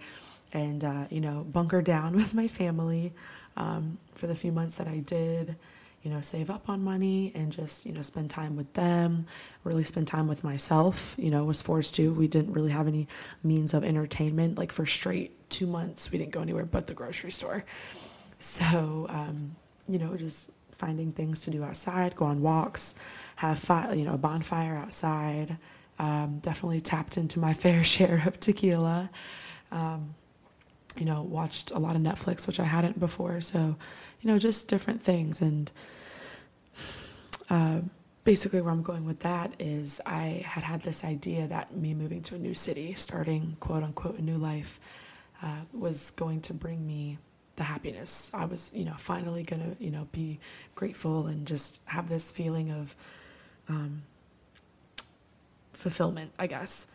and, 0.52 0.84
uh, 0.84 1.06
you 1.10 1.22
know, 1.22 1.46
bunker 1.52 1.82
down 1.82 2.16
with 2.18 2.34
my 2.34 2.48
family 2.48 3.14
um, 3.58 3.98
for 4.14 4.28
the 4.28 4.36
few 4.36 4.52
months 4.52 4.78
that 4.78 4.88
I 4.88 5.00
did 5.00 5.56
you 6.06 6.12
know, 6.12 6.22
save 6.22 6.52
up 6.52 6.70
on 6.70 6.84
money 6.84 7.32
and 7.34 7.52
just, 7.52 7.84
you 7.84 7.92
know, 7.92 8.04
spend 8.04 8.30
time 8.30 8.56
with 8.56 8.72
them, 8.74 9.26
really 9.64 9.84
spend 9.84 10.08
time 10.08 10.28
with 10.28 10.44
myself, 10.44 11.16
you 11.18 11.32
know, 11.32 11.44
was 11.44 11.64
forced 11.64 11.96
to. 11.96 12.14
We 12.14 12.28
didn't 12.28 12.54
really 12.54 12.70
have 12.72 12.88
any 12.88 13.08
means 13.44 13.74
of 13.74 13.84
entertainment 13.84 14.56
like 14.56 14.72
for 14.72 14.86
straight 14.86 15.32
two 15.50 15.66
months 15.66 16.12
we 16.12 16.18
didn't 16.18 16.32
go 16.32 16.42
anywhere 16.42 16.66
but 16.66 16.86
the 16.86 16.94
grocery 16.94 17.32
store. 17.32 17.66
So, 18.38 19.08
um, 19.10 19.56
you 19.90 19.98
know, 19.98 20.16
just 20.16 20.52
finding 20.72 21.12
things 21.12 21.42
to 21.42 21.50
do 21.50 21.64
outside, 21.64 22.16
go 22.16 22.26
on 22.26 22.42
walks, 22.44 22.94
have 23.38 23.58
fi- 23.58 23.94
you 23.94 24.06
know 24.06 24.14
a 24.14 24.18
bonfire 24.18 24.76
outside. 24.76 25.58
Um, 25.98 26.40
definitely 26.40 26.82
tapped 26.82 27.18
into 27.18 27.40
my 27.40 27.54
fair 27.64 27.84
share 27.84 28.22
of 28.28 28.40
tequila. 28.40 29.10
Um, 29.72 30.14
you 30.98 31.06
know, 31.06 31.22
watched 31.22 31.72
a 31.72 31.80
lot 31.80 31.96
of 31.96 32.02
Netflix, 32.02 32.48
which 32.48 32.60
I 32.60 32.64
hadn't 32.64 33.00
before. 33.00 33.42
So, 33.42 33.76
you 34.22 34.32
know, 34.32 34.40
just 34.40 34.68
different 34.68 35.02
things. 35.02 35.42
And 35.42 35.72
uh, 37.50 37.80
basically, 38.24 38.62
where 38.62 38.72
I'm 38.72 38.84
going 38.84 39.06
with 39.06 39.20
that 39.20 39.54
is 39.60 40.02
I 40.06 40.44
had 40.46 40.64
had 40.64 40.82
this 40.82 41.04
idea 41.04 41.48
that 41.48 41.76
me 41.76 41.94
moving 41.94 42.22
to 42.24 42.36
a 42.36 42.40
new 42.40 42.56
city, 42.56 42.94
starting 42.96 43.58
quote 43.60 43.84
unquote 43.84 44.18
a 44.18 44.22
new 44.22 44.38
life, 44.38 44.80
uh, 45.42 45.62
was 45.74 46.12
going 46.12 46.42
to 46.42 46.54
bring 46.54 46.86
me 46.86 47.18
the 47.56 47.64
happiness. 47.64 48.32
I 48.34 48.46
was, 48.46 48.72
you 48.74 48.84
know, 48.84 48.96
finally 48.98 49.44
gonna, 49.44 49.76
you 49.80 49.92
know, 49.92 50.08
be 50.12 50.40
grateful 50.76 51.28
and 51.28 51.48
just 51.48 51.82
have 51.86 52.10
this 52.10 52.32
feeling 52.32 52.72
of 52.72 52.96
um, 53.70 54.04
fulfillment, 55.74 56.32
I 56.38 56.48
guess. 56.48 56.88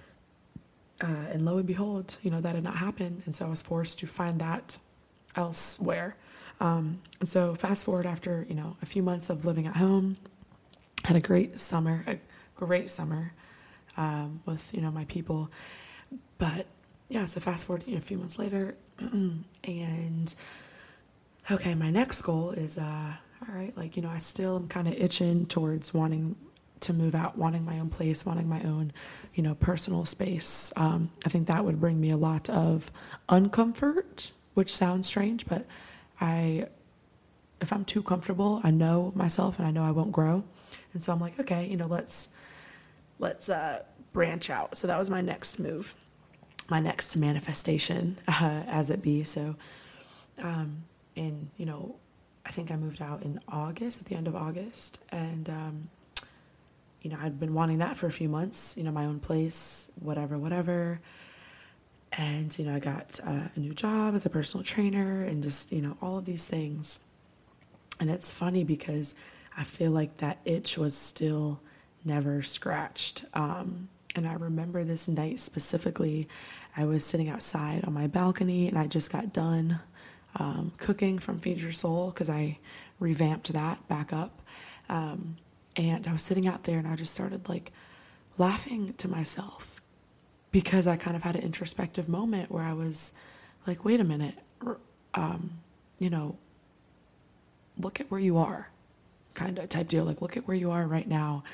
Uh, 1.00 1.06
and 1.32 1.44
lo 1.46 1.56
and 1.56 1.66
behold, 1.66 2.18
you 2.22 2.30
know, 2.30 2.40
that 2.40 2.52
did 2.52 2.64
not 2.64 2.76
happen. 2.76 3.22
And 3.24 3.34
so 3.34 3.46
I 3.46 3.48
was 3.48 3.62
forced 3.62 3.98
to 4.00 4.06
find 4.06 4.40
that 4.40 4.76
elsewhere. 5.34 6.16
Um, 6.60 7.00
and 7.20 7.28
so 7.28 7.54
fast 7.54 7.84
forward 7.84 8.04
after, 8.04 8.44
you 8.48 8.54
know, 8.54 8.76
a 8.82 8.86
few 8.86 9.02
months 9.02 9.30
of 9.30 9.46
living 9.46 9.66
at 9.66 9.76
home, 9.76 10.18
had 11.04 11.16
a 11.16 11.20
great 11.20 11.58
summer, 11.58 12.04
a 12.06 12.18
great 12.54 12.90
summer 12.90 13.32
um, 13.96 14.42
with, 14.44 14.72
you 14.74 14.82
know, 14.82 14.90
my 14.90 15.06
people. 15.06 15.50
But 16.36 16.66
yeah, 17.08 17.24
so 17.24 17.40
fast 17.40 17.66
forward 17.66 17.84
you 17.86 17.92
know, 17.94 17.98
a 17.98 18.02
few 18.02 18.18
months 18.18 18.38
later, 18.38 18.76
and 18.98 20.34
okay, 21.50 21.74
my 21.74 21.90
next 21.90 22.20
goal 22.22 22.50
is, 22.50 22.76
uh, 22.76 23.12
all 23.48 23.54
right, 23.54 23.74
like, 23.76 23.96
you 23.96 24.02
know, 24.02 24.10
I 24.10 24.18
still 24.18 24.56
am 24.56 24.68
kind 24.68 24.86
of 24.86 24.94
itching 24.94 25.46
towards 25.46 25.94
wanting 25.94 26.36
to 26.80 26.92
move 26.92 27.14
out, 27.14 27.36
wanting 27.36 27.64
my 27.64 27.78
own 27.78 27.90
place, 27.90 28.24
wanting 28.24 28.48
my 28.48 28.62
own, 28.62 28.92
you 29.34 29.42
know, 29.42 29.54
personal 29.54 30.04
space. 30.04 30.72
Um, 30.76 31.10
I 31.24 31.28
think 31.28 31.46
that 31.48 31.64
would 31.64 31.80
bring 31.80 32.00
me 32.00 32.10
a 32.10 32.16
lot 32.16 32.48
of 32.48 32.90
uncomfort, 33.28 34.30
which 34.54 34.74
sounds 34.74 35.06
strange, 35.06 35.46
but 35.46 35.66
I, 36.20 36.66
if 37.60 37.72
I'm 37.72 37.84
too 37.84 38.02
comfortable, 38.02 38.60
I 38.64 38.70
know 38.70 39.12
myself 39.14 39.58
and 39.58 39.66
I 39.66 39.70
know 39.70 39.84
I 39.84 39.90
won't 39.90 40.12
grow. 40.12 40.44
And 40.94 41.04
so 41.04 41.12
I'm 41.12 41.20
like, 41.20 41.38
okay, 41.38 41.66
you 41.66 41.76
know, 41.76 41.86
let's, 41.86 42.30
let's, 43.18 43.48
uh, 43.48 43.82
branch 44.12 44.50
out. 44.50 44.76
So 44.76 44.86
that 44.86 44.98
was 44.98 45.10
my 45.10 45.20
next 45.20 45.58
move, 45.58 45.94
my 46.68 46.80
next 46.80 47.14
manifestation, 47.16 48.18
uh, 48.28 48.62
as 48.66 48.90
it 48.90 49.02
be. 49.02 49.24
So, 49.24 49.56
um, 50.38 50.84
and, 51.16 51.50
you 51.56 51.66
know, 51.66 51.96
I 52.46 52.50
think 52.50 52.70
I 52.70 52.76
moved 52.76 53.02
out 53.02 53.22
in 53.22 53.38
August, 53.48 54.00
at 54.00 54.06
the 54.06 54.16
end 54.16 54.26
of 54.26 54.34
August. 54.34 54.98
And, 55.10 55.48
um, 55.48 55.88
you 57.02 57.10
know, 57.10 57.18
I'd 57.20 57.40
been 57.40 57.54
wanting 57.54 57.78
that 57.78 57.96
for 57.96 58.06
a 58.06 58.12
few 58.12 58.28
months, 58.28 58.76
you 58.76 58.82
know, 58.82 58.90
my 58.90 59.06
own 59.06 59.20
place, 59.20 59.90
whatever, 60.00 60.38
whatever. 60.38 61.00
And, 62.12 62.56
you 62.58 62.64
know, 62.64 62.74
I 62.74 62.78
got 62.80 63.20
uh, 63.24 63.48
a 63.54 63.60
new 63.60 63.72
job 63.72 64.14
as 64.14 64.26
a 64.26 64.30
personal 64.30 64.64
trainer 64.64 65.22
and 65.24 65.42
just, 65.42 65.72
you 65.72 65.80
know, 65.80 65.96
all 66.02 66.18
of 66.18 66.24
these 66.24 66.46
things. 66.46 66.98
And 68.00 68.10
it's 68.10 68.30
funny 68.30 68.64
because 68.64 69.14
I 69.56 69.64
feel 69.64 69.92
like 69.92 70.18
that 70.18 70.38
itch 70.44 70.76
was 70.76 70.96
still 70.96 71.60
never 72.04 72.42
scratched. 72.42 73.24
Um, 73.34 73.88
and 74.16 74.26
I 74.26 74.34
remember 74.34 74.84
this 74.84 75.06
night 75.06 75.38
specifically, 75.40 76.28
I 76.76 76.84
was 76.84 77.04
sitting 77.04 77.28
outside 77.28 77.84
on 77.84 77.92
my 77.92 78.06
balcony 78.06 78.68
and 78.68 78.78
I 78.78 78.86
just 78.86 79.12
got 79.12 79.32
done 79.32 79.80
um, 80.36 80.72
cooking 80.78 81.18
from 81.18 81.38
Feed 81.38 81.58
Your 81.58 81.72
Soul 81.72 82.10
because 82.10 82.28
I 82.28 82.58
revamped 82.98 83.52
that 83.52 83.86
back 83.88 84.12
up. 84.12 84.42
Um, 84.88 85.36
and 85.80 86.06
I 86.06 86.12
was 86.12 86.22
sitting 86.22 86.46
out 86.46 86.64
there 86.64 86.78
and 86.78 86.86
I 86.86 86.94
just 86.94 87.14
started 87.14 87.48
like 87.48 87.72
laughing 88.36 88.94
to 88.98 89.08
myself 89.08 89.80
because 90.52 90.86
I 90.86 90.96
kind 90.96 91.16
of 91.16 91.22
had 91.22 91.36
an 91.36 91.42
introspective 91.42 92.08
moment 92.08 92.50
where 92.50 92.64
I 92.64 92.74
was 92.74 93.12
like, 93.66 93.84
wait 93.84 93.98
a 93.98 94.04
minute, 94.04 94.36
um, 95.14 95.58
you 95.98 96.10
know, 96.10 96.36
look 97.78 97.98
at 97.98 98.10
where 98.10 98.20
you 98.20 98.36
are, 98.36 98.68
kind 99.34 99.58
of 99.58 99.68
type 99.70 99.88
deal. 99.88 100.04
Like, 100.04 100.20
look 100.20 100.36
at 100.36 100.46
where 100.46 100.56
you 100.56 100.70
are 100.70 100.86
right 100.86 101.08
now. 101.08 101.44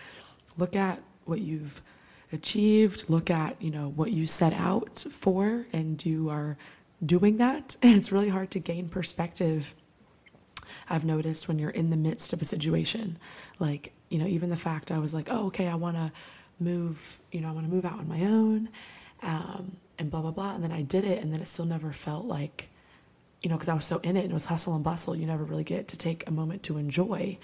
Look 0.57 0.75
at 0.75 1.03
what 1.25 1.41
you've 1.41 1.83
achieved. 2.33 3.09
Look 3.09 3.31
at, 3.31 3.61
you 3.63 3.71
know, 3.71 3.89
what 3.89 4.11
you 4.11 4.27
set 4.27 4.53
out 4.53 5.05
for, 5.11 5.67
and 5.73 6.05
you 6.05 6.31
are 6.31 6.57
doing 7.05 7.37
that. 7.37 7.77
And 7.81 7.95
it's 7.97 8.11
really 8.11 8.31
hard 8.31 8.51
to 8.53 8.59
gain 8.59 8.89
perspective 8.89 9.75
I've 10.89 11.05
noticed 11.05 11.49
when 11.49 11.59
you're 11.59 11.71
in 11.71 11.91
the 11.91 11.97
midst 11.97 12.33
of 12.33 12.43
a 12.43 12.45
situation. 12.45 13.19
Like, 13.59 13.93
you 14.09 14.19
know, 14.19 14.27
even 14.27 14.51
the 14.51 14.57
fact 14.57 14.91
I 14.91 14.99
was 14.99 15.15
like, 15.15 15.29
oh, 15.31 15.47
okay, 15.47 15.69
I 15.69 15.75
want 15.75 15.97
to 15.97 16.13
move, 16.59 17.21
you 17.33 17.41
know, 17.41 17.49
I 17.49 17.53
want 17.53 17.67
to 17.67 17.73
move 17.73 17.85
out 17.85 17.99
on 17.99 18.09
my 18.09 18.23
own, 18.23 18.69
um, 19.23 19.77
and 19.99 20.11
blah, 20.11 20.23
blah, 20.23 20.31
blah. 20.31 20.55
And 20.55 20.65
then 20.65 20.73
I 20.73 20.83
did 20.83 21.05
it, 21.05 21.23
and 21.23 21.33
then 21.33 21.41
it 21.41 21.49
still 21.49 21.65
never 21.65 21.93
felt 21.93 22.27
like, 22.27 22.69
you 23.43 23.51
know, 23.51 23.57
because 23.57 23.69
I 23.69 23.75
was 23.75 23.87
so 23.87 23.99
in 23.99 24.17
it 24.17 24.23
and 24.23 24.31
it 24.31 24.35
was 24.35 24.47
hustle 24.47 24.75
and 24.75 24.85
bustle, 24.85 25.15
you 25.15 25.27
never 25.27 25.45
really 25.45 25.65
get 25.65 25.89
to 25.89 25.99
take 25.99 26.27
a 26.27 26.31
moment 26.31 26.63
to 26.65 26.79
enjoy, 26.79 27.39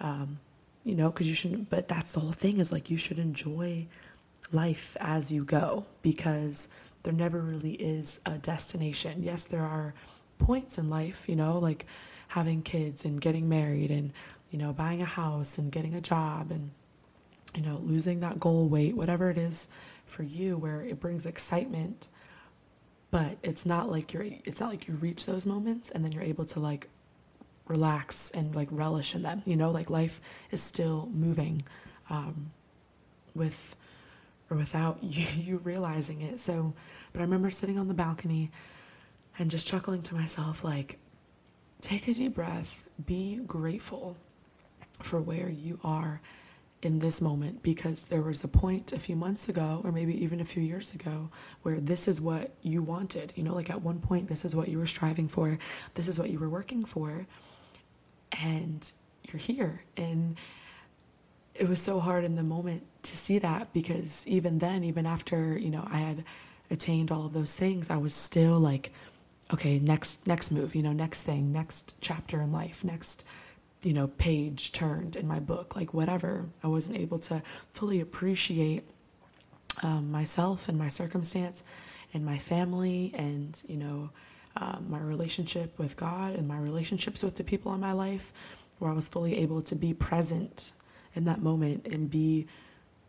um, 0.00 0.38
you 0.84 0.94
know, 0.94 1.10
because 1.10 1.28
you 1.28 1.34
shouldn't, 1.34 1.70
but 1.70 1.88
that's 1.88 2.12
the 2.12 2.20
whole 2.20 2.32
thing 2.32 2.58
is 2.58 2.70
like 2.70 2.90
you 2.90 2.96
should 2.96 3.18
enjoy 3.18 3.86
life 4.52 4.96
as 5.00 5.32
you 5.32 5.44
go 5.44 5.84
because 6.02 6.68
there 7.02 7.12
never 7.12 7.40
really 7.40 7.72
is 7.72 8.20
a 8.26 8.38
destination. 8.38 9.22
Yes, 9.22 9.44
there 9.44 9.64
are 9.64 9.94
points 10.38 10.78
in 10.78 10.88
life, 10.88 11.28
you 11.28 11.36
know, 11.36 11.58
like 11.58 11.86
having 12.28 12.62
kids 12.62 13.04
and 13.04 13.20
getting 13.20 13.48
married 13.48 13.90
and 13.90 14.12
you 14.56 14.62
know 14.62 14.72
buying 14.72 15.02
a 15.02 15.04
house 15.04 15.58
and 15.58 15.70
getting 15.70 15.94
a 15.94 16.00
job 16.00 16.50
and 16.50 16.70
you 17.54 17.60
know 17.60 17.78
losing 17.84 18.20
that 18.20 18.40
goal 18.40 18.70
weight 18.70 18.96
whatever 18.96 19.28
it 19.28 19.36
is 19.36 19.68
for 20.06 20.22
you 20.22 20.56
where 20.56 20.80
it 20.80 20.98
brings 20.98 21.26
excitement 21.26 22.08
but 23.10 23.36
it's 23.42 23.66
not 23.66 23.90
like 23.90 24.14
you're 24.14 24.24
it's 24.46 24.58
not 24.58 24.70
like 24.70 24.88
you 24.88 24.94
reach 24.94 25.26
those 25.26 25.44
moments 25.44 25.90
and 25.90 26.02
then 26.02 26.10
you're 26.10 26.22
able 26.22 26.46
to 26.46 26.58
like 26.58 26.88
relax 27.68 28.30
and 28.30 28.54
like 28.54 28.68
relish 28.70 29.14
in 29.14 29.20
them 29.20 29.42
you 29.44 29.56
know 29.56 29.70
like 29.70 29.90
life 29.90 30.22
is 30.50 30.62
still 30.62 31.10
moving 31.12 31.60
um, 32.08 32.50
with 33.34 33.76
or 34.48 34.56
without 34.56 34.96
you, 35.02 35.26
you 35.36 35.58
realizing 35.58 36.22
it. 36.22 36.40
So 36.40 36.72
but 37.12 37.18
i 37.18 37.22
remember 37.24 37.50
sitting 37.50 37.78
on 37.78 37.88
the 37.88 37.94
balcony 37.94 38.50
and 39.38 39.50
just 39.50 39.66
chuckling 39.66 40.00
to 40.00 40.14
myself 40.14 40.64
like 40.64 40.98
take 41.82 42.08
a 42.08 42.14
deep 42.14 42.34
breath, 42.34 42.84
be 43.04 43.36
grateful 43.46 44.16
for 45.02 45.20
where 45.20 45.48
you 45.48 45.78
are 45.84 46.20
in 46.82 46.98
this 46.98 47.20
moment 47.20 47.62
because 47.62 48.04
there 48.04 48.22
was 48.22 48.44
a 48.44 48.48
point 48.48 48.92
a 48.92 48.98
few 48.98 49.16
months 49.16 49.48
ago 49.48 49.80
or 49.82 49.90
maybe 49.90 50.22
even 50.22 50.40
a 50.40 50.44
few 50.44 50.62
years 50.62 50.92
ago 50.92 51.30
where 51.62 51.80
this 51.80 52.06
is 52.06 52.20
what 52.20 52.54
you 52.62 52.82
wanted. 52.82 53.32
You 53.34 53.42
know 53.42 53.54
like 53.54 53.70
at 53.70 53.82
one 53.82 54.00
point 54.00 54.28
this 54.28 54.44
is 54.44 54.54
what 54.54 54.68
you 54.68 54.78
were 54.78 54.86
striving 54.86 55.28
for 55.28 55.58
this 55.94 56.08
is 56.08 56.18
what 56.18 56.30
you 56.30 56.38
were 56.38 56.48
working 56.48 56.84
for 56.84 57.26
and 58.32 58.90
you're 59.24 59.40
here. 59.40 59.82
And 59.96 60.36
it 61.54 61.68
was 61.68 61.80
so 61.80 62.00
hard 62.00 62.24
in 62.24 62.36
the 62.36 62.42
moment 62.42 62.84
to 63.04 63.16
see 63.16 63.38
that 63.38 63.72
because 63.72 64.26
even 64.26 64.58
then 64.58 64.84
even 64.84 65.06
after 65.06 65.58
you 65.58 65.70
know 65.70 65.86
I 65.90 65.98
had 65.98 66.24
attained 66.70 67.10
all 67.10 67.24
of 67.24 67.32
those 67.32 67.56
things 67.56 67.88
I 67.88 67.96
was 67.96 68.14
still 68.14 68.60
like 68.60 68.92
okay, 69.52 69.78
next 69.78 70.26
next 70.26 70.50
move, 70.50 70.74
you 70.74 70.82
know, 70.82 70.92
next 70.92 71.22
thing, 71.22 71.52
next 71.52 71.94
chapter 72.00 72.40
in 72.40 72.52
life, 72.52 72.84
next 72.84 73.24
you 73.86 73.92
know, 73.92 74.08
page 74.08 74.72
turned 74.72 75.14
in 75.14 75.28
my 75.28 75.38
book, 75.38 75.76
like 75.76 75.94
whatever. 75.94 76.46
I 76.64 76.66
wasn't 76.66 76.96
able 76.96 77.20
to 77.20 77.40
fully 77.72 78.00
appreciate 78.00 78.82
um, 79.80 80.10
myself 80.10 80.68
and 80.68 80.76
my 80.76 80.88
circumstance 80.88 81.62
and 82.12 82.26
my 82.26 82.36
family 82.36 83.14
and, 83.16 83.62
you 83.68 83.76
know, 83.76 84.10
um, 84.56 84.86
my 84.88 84.98
relationship 84.98 85.78
with 85.78 85.96
God 85.96 86.34
and 86.34 86.48
my 86.48 86.58
relationships 86.58 87.22
with 87.22 87.36
the 87.36 87.44
people 87.44 87.72
in 87.74 87.80
my 87.80 87.92
life, 87.92 88.32
where 88.80 88.90
I 88.90 88.94
was 88.94 89.06
fully 89.06 89.38
able 89.38 89.62
to 89.62 89.76
be 89.76 89.94
present 89.94 90.72
in 91.14 91.24
that 91.26 91.40
moment 91.40 91.86
and 91.86 92.10
be 92.10 92.48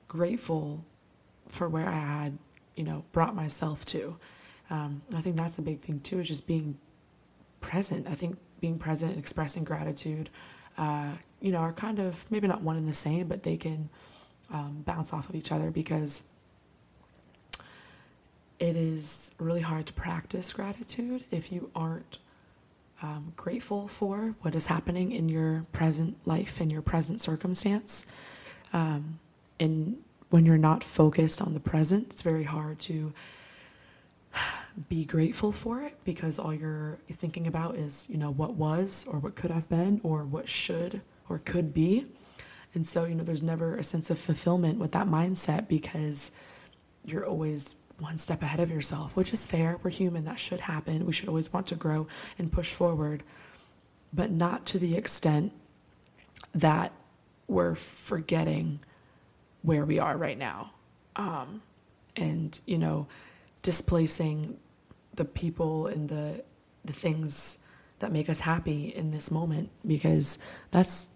grateful 0.07 0.85
for 1.47 1.67
where 1.67 1.89
I 1.89 1.99
had, 1.99 2.37
you 2.75 2.83
know, 2.83 3.03
brought 3.13 3.35
myself 3.35 3.83
to. 3.85 4.15
Um, 4.69 5.01
I 5.15 5.21
think 5.21 5.37
that's 5.37 5.57
a 5.57 5.63
big 5.63 5.81
thing 5.81 6.01
too, 6.01 6.19
is 6.19 6.27
just 6.27 6.45
being 6.45 6.77
present. 7.61 8.07
I 8.07 8.13
think 8.13 8.37
being 8.59 8.77
present 8.77 9.13
and 9.13 9.19
expressing 9.19 9.63
gratitude, 9.63 10.29
uh, 10.77 11.11
you 11.41 11.51
know, 11.51 11.59
are 11.59 11.73
kind 11.73 11.99
of 11.99 12.25
maybe 12.29 12.47
not 12.47 12.61
one 12.61 12.77
and 12.77 12.87
the 12.87 12.93
same, 12.93 13.27
but 13.27 13.43
they 13.43 13.57
can 13.57 13.89
um, 14.51 14.83
bounce 14.85 15.13
off 15.13 15.29
of 15.29 15.35
each 15.35 15.51
other 15.51 15.71
because 15.71 16.23
it 18.59 18.75
is 18.75 19.31
really 19.37 19.61
hard 19.61 19.85
to 19.85 19.93
practice 19.93 20.51
gratitude 20.51 21.23
if 21.31 21.51
you 21.51 21.69
aren't 21.75 22.17
um, 23.01 23.33
grateful 23.35 23.87
for 23.87 24.35
what 24.41 24.55
is 24.55 24.67
happening 24.67 25.11
in 25.11 25.29
your 25.29 25.65
present 25.71 26.17
life 26.25 26.59
and 26.59 26.71
your 26.71 26.81
present 26.81 27.21
circumstance. 27.21 28.05
Um, 28.73 29.19
and 29.59 29.97
when 30.29 30.45
you're 30.45 30.57
not 30.57 30.83
focused 30.83 31.41
on 31.41 31.53
the 31.53 31.59
present, 31.59 32.07
it's 32.11 32.21
very 32.21 32.43
hard 32.43 32.79
to 32.79 33.13
be 34.89 35.05
grateful 35.05 35.51
for 35.51 35.81
it 35.81 35.97
because 36.03 36.37
all 36.37 36.53
you're 36.53 36.99
thinking 37.11 37.47
about 37.47 37.75
is, 37.75 38.05
you 38.09 38.17
know, 38.17 38.31
what 38.31 38.53
was 38.53 39.05
or 39.07 39.19
what 39.19 39.35
could 39.35 39.49
have 39.49 39.67
been 39.69 39.99
or 40.03 40.25
what 40.25 40.47
should 40.47 41.01
or 41.29 41.39
could 41.39 41.73
be. 41.73 42.05
And 42.73 42.85
so, 42.85 43.05
you 43.05 43.15
know, 43.15 43.23
there's 43.23 43.41
never 43.41 43.75
a 43.75 43.83
sense 43.83 44.09
of 44.09 44.19
fulfillment 44.19 44.77
with 44.77 44.91
that 44.91 45.07
mindset 45.07 45.67
because 45.67 46.31
you're 47.03 47.25
always 47.25 47.73
one 47.97 48.19
step 48.19 48.43
ahead 48.43 48.59
of 48.59 48.69
yourself, 48.69 49.15
which 49.15 49.33
is 49.33 49.47
fair. 49.47 49.79
We're 49.81 49.89
human. 49.89 50.25
That 50.25 50.37
should 50.37 50.59
happen. 50.59 51.05
We 51.05 51.13
should 51.13 51.29
always 51.29 51.51
want 51.51 51.67
to 51.67 51.75
grow 51.75 52.07
and 52.37 52.51
push 52.51 52.73
forward, 52.73 53.23
but 54.13 54.29
not 54.29 54.67
to 54.67 54.79
the 54.79 54.95
extent 54.95 55.53
that 56.53 56.91
we're 57.47 57.75
forgetting 57.75 58.79
where 59.63 59.85
we 59.85 59.97
are 59.97 60.15
right 60.15 60.37
now. 60.37 60.71
Um, 61.15 61.63
and, 62.15 62.59
you 62.65 62.77
know, 62.77 63.07
displacing 63.63 64.57
the 65.17 65.25
people 65.25 65.87
and 65.87 66.09
the 66.09 66.43
the 66.85 66.93
things 66.93 67.59
that 67.99 68.11
make 68.11 68.29
us 68.29 68.39
happy 68.39 68.85
in 68.95 69.11
this 69.11 69.29
moment 69.29 69.69
because 69.85 70.37
that's 70.71 71.07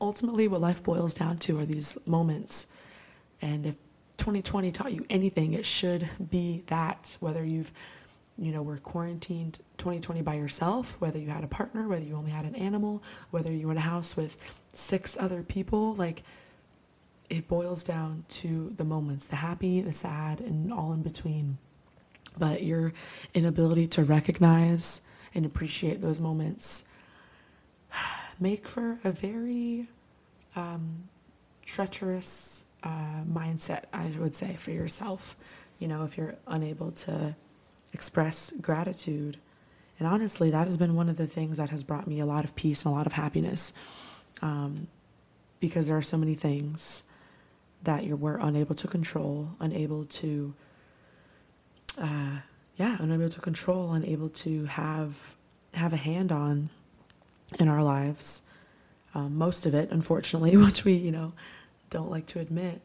ultimately 0.00 0.48
what 0.48 0.60
life 0.60 0.82
boils 0.82 1.14
down 1.14 1.38
to 1.38 1.58
are 1.60 1.66
these 1.66 1.96
moments. 2.06 2.66
And 3.40 3.66
if 3.66 3.76
2020 4.16 4.72
taught 4.72 4.92
you 4.92 5.06
anything, 5.08 5.52
it 5.52 5.64
should 5.64 6.08
be 6.30 6.64
that 6.66 7.16
whether 7.20 7.44
you've 7.44 7.70
you 8.40 8.52
know, 8.52 8.62
were 8.62 8.78
quarantined 8.78 9.58
2020 9.76 10.22
by 10.22 10.34
yourself, 10.34 10.96
whether 10.98 11.18
you 11.18 11.28
had 11.28 11.44
a 11.44 11.48
partner, 11.48 11.86
whether 11.86 12.02
you 12.04 12.16
only 12.16 12.30
had 12.30 12.46
an 12.46 12.54
animal, 12.54 13.02
whether 13.30 13.52
you 13.52 13.66
were 13.66 13.72
in 13.72 13.78
a 13.78 13.82
house 13.82 14.16
with 14.16 14.38
six 14.72 15.14
other 15.20 15.42
people, 15.42 15.94
like 15.94 16.22
it 17.28 17.46
boils 17.48 17.84
down 17.84 18.24
to 18.28 18.72
the 18.76 18.84
moments, 18.84 19.26
the 19.26 19.36
happy, 19.36 19.82
the 19.82 19.92
sad, 19.92 20.40
and 20.40 20.72
all 20.72 20.92
in 20.94 21.02
between. 21.02 21.58
But 22.38 22.62
your 22.62 22.92
inability 23.34 23.86
to 23.88 24.04
recognize 24.04 25.02
and 25.34 25.44
appreciate 25.44 26.00
those 26.00 26.20
moments 26.20 26.84
make 28.40 28.66
for 28.66 28.98
a 29.04 29.12
very 29.12 29.88
um, 30.56 31.08
treacherous 31.64 32.64
uh, 32.82 33.22
mindset, 33.30 33.84
I 33.92 34.06
would 34.18 34.34
say, 34.34 34.56
for 34.56 34.70
yourself. 34.70 35.36
You 35.78 35.88
know, 35.88 36.04
if 36.04 36.16
you're 36.16 36.36
unable 36.46 36.92
to 36.92 37.34
express 37.92 38.52
gratitude. 38.60 39.38
And 39.98 40.08
honestly, 40.08 40.50
that 40.50 40.66
has 40.66 40.76
been 40.76 40.94
one 40.94 41.08
of 41.08 41.16
the 41.16 41.26
things 41.26 41.56
that 41.58 41.70
has 41.70 41.82
brought 41.82 42.06
me 42.06 42.20
a 42.20 42.26
lot 42.26 42.44
of 42.44 42.54
peace 42.56 42.84
and 42.84 42.92
a 42.92 42.96
lot 42.96 43.06
of 43.06 43.12
happiness 43.12 43.72
um, 44.42 44.86
because 45.58 45.88
there 45.88 45.96
are 45.96 46.02
so 46.02 46.16
many 46.16 46.34
things 46.34 47.04
that 47.82 48.04
you 48.04 48.16
were 48.16 48.36
unable 48.36 48.74
to 48.74 48.86
control, 48.86 49.50
unable 49.60 50.04
to, 50.04 50.54
uh, 52.00 52.38
yeah, 52.76 52.96
unable 52.98 53.28
to 53.28 53.40
control, 53.40 53.92
unable 53.92 54.30
to 54.30 54.64
have 54.64 55.36
have 55.74 55.92
a 55.92 55.96
hand 55.98 56.32
on 56.32 56.70
in 57.58 57.68
our 57.68 57.82
lives. 57.82 58.42
Um, 59.14 59.36
most 59.36 59.66
of 59.66 59.74
it, 59.74 59.90
unfortunately, 59.90 60.56
which 60.56 60.84
we, 60.84 60.94
you 60.94 61.12
know, 61.12 61.32
don't 61.90 62.10
like 62.10 62.26
to 62.28 62.40
admit. 62.40 62.80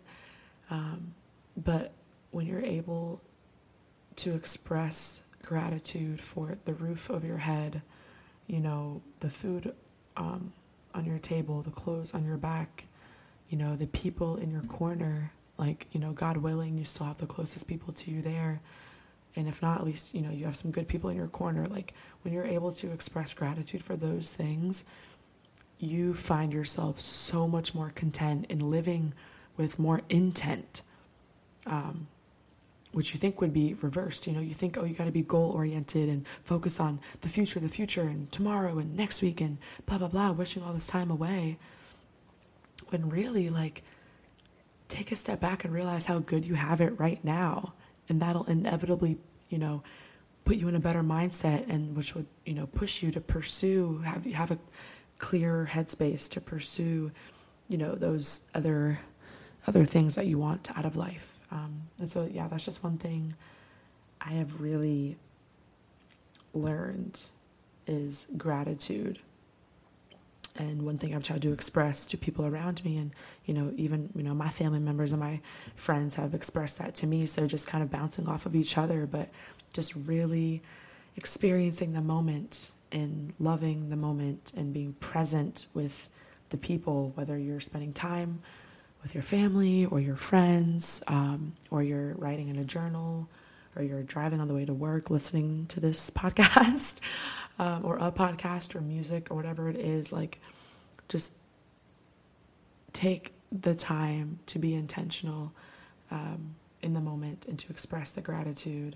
Um, 0.70 1.14
but 1.56 1.94
when 2.32 2.46
you're 2.46 2.62
able 2.64 3.22
to 4.18 4.36
express 4.36 5.22
gratitude 5.42 6.20
for 6.20 6.58
the 6.66 6.74
roof 6.74 7.10
of 7.10 7.24
your 7.24 7.38
head, 7.38 7.82
you 8.48 8.60
know, 8.60 9.02
the 9.20 9.30
food 9.30 9.74
um, 10.18 10.52
on 10.94 11.06
your 11.06 11.20
table, 11.20 11.62
the 11.62 11.72
clothes 11.72 12.14
on 12.14 12.26
your 12.26 12.38
back, 12.38 12.86
you 13.50 13.58
know, 13.58 13.76
the 13.76 13.88
people 13.88 14.38
in 14.38 14.52
your 14.52 14.64
corner. 14.64 15.32
Like, 15.58 15.88
you 15.92 16.02
know, 16.02 16.12
God 16.12 16.38
willing, 16.38 16.78
you 16.78 16.84
still 16.84 17.06
have 17.06 17.18
the 17.18 17.28
closest 17.28 17.68
people 17.68 17.94
to 17.94 18.12
you 18.12 18.22
there. 18.22 18.60
And 19.36 19.48
if 19.48 19.62
not, 19.62 19.80
at 19.80 19.86
least, 19.86 20.16
you 20.16 20.22
know, 20.22 20.32
you 20.32 20.46
have 20.46 20.56
some 20.56 20.72
good 20.72 20.88
people 20.88 21.10
in 21.10 21.18
your 21.18 21.28
corner. 21.28 21.66
Like, 21.66 21.94
when 22.22 22.34
you're 22.34 22.46
able 22.46 22.72
to 22.74 22.92
express 22.92 23.34
gratitude 23.34 23.84
for 23.84 23.96
those 23.96 24.32
things, 24.32 24.86
you 25.78 26.14
find 26.14 26.54
yourself 26.54 27.02
so 27.02 27.48
much 27.48 27.76
more 27.76 27.92
content 27.94 28.46
in 28.50 28.60
living 28.72 29.14
with 29.58 29.78
more 29.78 30.02
intent. 30.10 30.82
Um, 31.66 32.08
which 32.96 33.14
you 33.14 33.20
think 33.20 33.42
would 33.42 33.52
be 33.52 33.74
reversed. 33.82 34.26
You 34.26 34.32
know, 34.32 34.40
you 34.40 34.54
think, 34.54 34.78
oh, 34.78 34.86
you 34.86 34.94
got 34.94 35.04
to 35.04 35.12
be 35.12 35.22
goal 35.22 35.52
oriented 35.52 36.08
and 36.08 36.26
focus 36.46 36.80
on 36.80 37.02
the 37.20 37.28
future, 37.28 37.60
the 37.60 37.68
future, 37.68 38.04
and 38.04 38.32
tomorrow 38.32 38.78
and 38.78 38.96
next 38.96 39.22
week 39.22 39.42
and 39.42 39.58
blah, 39.86 39.98
blah, 39.98 40.08
blah, 40.08 40.32
wishing 40.32 40.64
all 40.64 40.72
this 40.72 40.88
time 40.88 41.12
away. 41.12 41.58
When 42.88 43.10
really, 43.10 43.50
like, 43.50 43.84
take 44.88 45.12
a 45.12 45.18
step 45.18 45.42
back 45.42 45.66
and 45.66 45.74
realize 45.74 46.06
how 46.06 46.20
good 46.20 46.46
you 46.46 46.54
have 46.56 46.80
it 46.80 46.98
right 46.98 47.22
now. 47.22 47.74
And 48.10 48.22
that'll 48.22 48.46
inevitably, 48.46 49.18
you 49.50 49.58
know, 49.58 49.84
put 50.46 50.58
you 50.58 50.68
in 50.68 50.76
a 50.76 50.80
better 50.80 51.04
mindset 51.04 51.70
and 51.70 51.96
which 51.96 52.14
would, 52.16 52.28
you 52.46 52.54
know, 52.54 52.68
push 52.68 53.02
you 53.02 53.12
to 53.12 53.20
pursue, 53.20 54.00
have, 54.06 54.26
you 54.26 54.34
have 54.34 54.52
a 54.52 54.60
clear 55.18 55.68
headspace 55.72 56.30
to 56.30 56.42
pursue, 56.42 57.12
you 57.68 57.78
know, 57.78 57.96
those 57.96 58.42
other, 58.54 59.00
other 59.66 59.86
things 59.86 60.16
that 60.16 60.28
you 60.28 60.38
want 60.38 60.70
out 60.78 60.86
of 60.86 60.96
life. 60.96 61.40
Um, 61.52 61.84
and 62.00 62.10
so, 62.10 62.30
yeah, 62.32 62.48
that's 62.48 62.66
just 62.66 62.84
one 62.84 62.98
thing 62.98 63.34
I 64.22 64.32
have 64.32 64.62
really 64.62 65.18
learned 66.54 67.20
is 67.88 68.28
gratitude. 68.38 69.20
And 70.58 70.84
one 70.84 70.98
thing 70.98 71.14
I've 71.14 71.24
tried 71.24 71.42
to 71.42 71.52
express 71.52 72.06
to 72.08 72.18
people 72.18 72.46
around 72.46 72.84
me, 72.86 72.98
and 72.98 73.12
you 73.46 73.54
know, 73.54 73.72
even 73.76 74.10
you 74.16 74.24
know, 74.24 74.34
my 74.34 74.50
family 74.50 74.80
members 74.80 75.12
and 75.12 75.20
my 75.20 75.42
friends 75.76 76.16
have 76.16 76.34
expressed 76.34 76.78
that 76.78 76.96
to 76.96 77.08
me. 77.08 77.26
So 77.26 77.46
just 77.46 77.68
kind 77.68 77.84
of 77.84 77.92
bouncing 77.92 78.28
off 78.28 78.46
of 78.46 78.56
each 78.56 78.78
other, 78.78 79.06
but 79.06 79.30
just 79.74 79.96
really 79.96 80.62
experiencing 81.18 81.94
the 81.94 82.02
moment 82.02 82.72
and 82.92 83.34
loving 83.40 83.90
the 83.90 83.96
moment 83.96 84.54
and 84.56 84.74
being 84.74 84.94
present 84.94 85.66
with 85.74 86.08
the 86.50 86.58
people, 86.58 87.12
whether 87.16 87.38
you're 87.38 87.60
spending 87.60 87.92
time 87.94 88.42
with 89.02 89.14
your 89.14 89.24
family 89.24 89.86
or 89.86 90.00
your 90.00 90.16
friends, 90.16 91.04
um, 91.08 91.54
or 91.70 91.84
you're 91.84 92.14
writing 92.16 92.48
in 92.48 92.58
a 92.58 92.64
journal, 92.64 93.28
or 93.76 93.84
you're 93.84 94.04
driving 94.04 94.40
on 94.40 94.48
the 94.48 94.54
way 94.54 94.66
to 94.66 94.74
work 94.74 95.10
listening 95.10 95.66
to 95.68 95.80
this 95.80 96.10
podcast, 96.16 97.00
um, 97.60 97.86
or 97.86 97.98
a 97.98 98.12
podcast 98.12 98.76
or 98.76 98.82
music 98.82 99.28
or 99.30 99.36
whatever 99.36 99.70
it 99.70 99.78
is, 99.78 100.12
like 100.12 100.40
just 101.08 101.34
take 102.94 103.34
the 103.52 103.76
time 103.76 104.40
to 104.48 104.60
be 104.60 104.74
intentional 104.74 105.54
um, 106.12 106.56
in 106.82 106.94
the 106.94 107.02
moment 107.02 107.46
and 107.48 107.58
to 107.60 107.70
express 107.70 108.12
the 108.12 108.22
gratitude. 108.22 108.96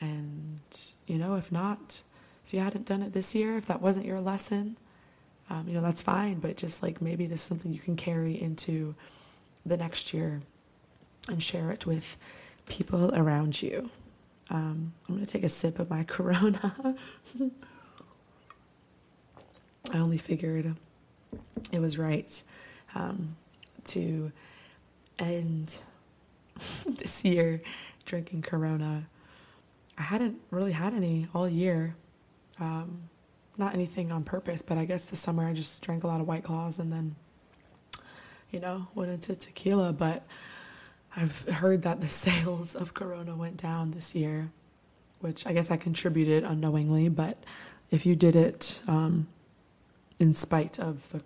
And, 0.00 0.60
you 1.06 1.16
know, 1.18 1.36
if 1.36 1.52
not, 1.52 2.02
if 2.46 2.52
you 2.52 2.60
hadn't 2.60 2.86
done 2.86 3.02
it 3.02 3.12
this 3.12 3.34
year, 3.34 3.56
if 3.56 3.66
that 3.66 3.80
wasn't 3.80 4.04
your 4.04 4.20
lesson, 4.20 4.76
um, 5.48 5.68
you 5.68 5.74
know, 5.74 5.82
that's 5.82 6.02
fine. 6.02 6.40
But 6.40 6.56
just 6.56 6.82
like 6.82 7.00
maybe 7.00 7.26
this 7.26 7.40
is 7.40 7.46
something 7.46 7.72
you 7.72 7.80
can 7.80 7.96
carry 7.96 8.40
into 8.40 8.94
the 9.64 9.76
next 9.76 10.12
year 10.12 10.40
and 11.28 11.42
share 11.42 11.70
it 11.70 11.86
with 11.86 12.16
people 12.66 13.14
around 13.14 13.62
you. 13.62 13.90
Um, 14.52 14.92
I'm 15.08 15.14
going 15.14 15.26
to 15.26 15.32
take 15.32 15.44
a 15.44 15.48
sip 15.48 15.78
of 15.78 15.88
my 15.88 16.04
Corona. 16.08 16.94
I 19.90 19.98
only 19.98 20.18
figured 20.18 20.76
it 21.72 21.78
was 21.80 21.98
right 21.98 22.42
um, 22.94 23.36
to 23.84 24.30
end 25.18 25.80
this 26.86 27.24
year 27.24 27.62
drinking 28.04 28.42
Corona. 28.42 29.08
I 29.96 30.02
hadn't 30.02 30.36
really 30.50 30.72
had 30.72 30.92
any 30.92 31.28
all 31.34 31.48
year. 31.48 31.96
Um, 32.60 33.08
not 33.56 33.74
anything 33.74 34.12
on 34.12 34.22
purpose, 34.22 34.60
but 34.60 34.76
I 34.76 34.84
guess 34.84 35.06
this 35.06 35.20
summer 35.20 35.46
I 35.46 35.54
just 35.54 35.80
drank 35.82 36.04
a 36.04 36.06
lot 36.06 36.20
of 36.20 36.26
White 36.26 36.44
Claws 36.44 36.78
and 36.78 36.92
then, 36.92 37.16
you 38.50 38.60
know, 38.60 38.88
went 38.94 39.10
into 39.10 39.34
tequila. 39.34 39.92
But 39.92 40.24
I've 41.16 41.42
heard 41.48 41.82
that 41.82 42.00
the 42.00 42.08
sales 42.26 42.74
of 42.74 42.94
Corona 42.94 43.34
went 43.34 43.56
down 43.56 43.90
this 43.92 44.14
year, 44.14 44.50
which 45.20 45.46
I 45.46 45.52
guess 45.52 45.70
I 45.70 45.76
contributed 45.76 46.44
unknowingly. 46.44 47.08
But 47.08 47.42
if 47.90 48.06
you 48.06 48.16
did 48.16 48.36
it 48.36 48.80
um, 48.88 49.28
in 50.18 50.34
spite 50.34 50.78
of 50.78 51.10
the 51.10 51.22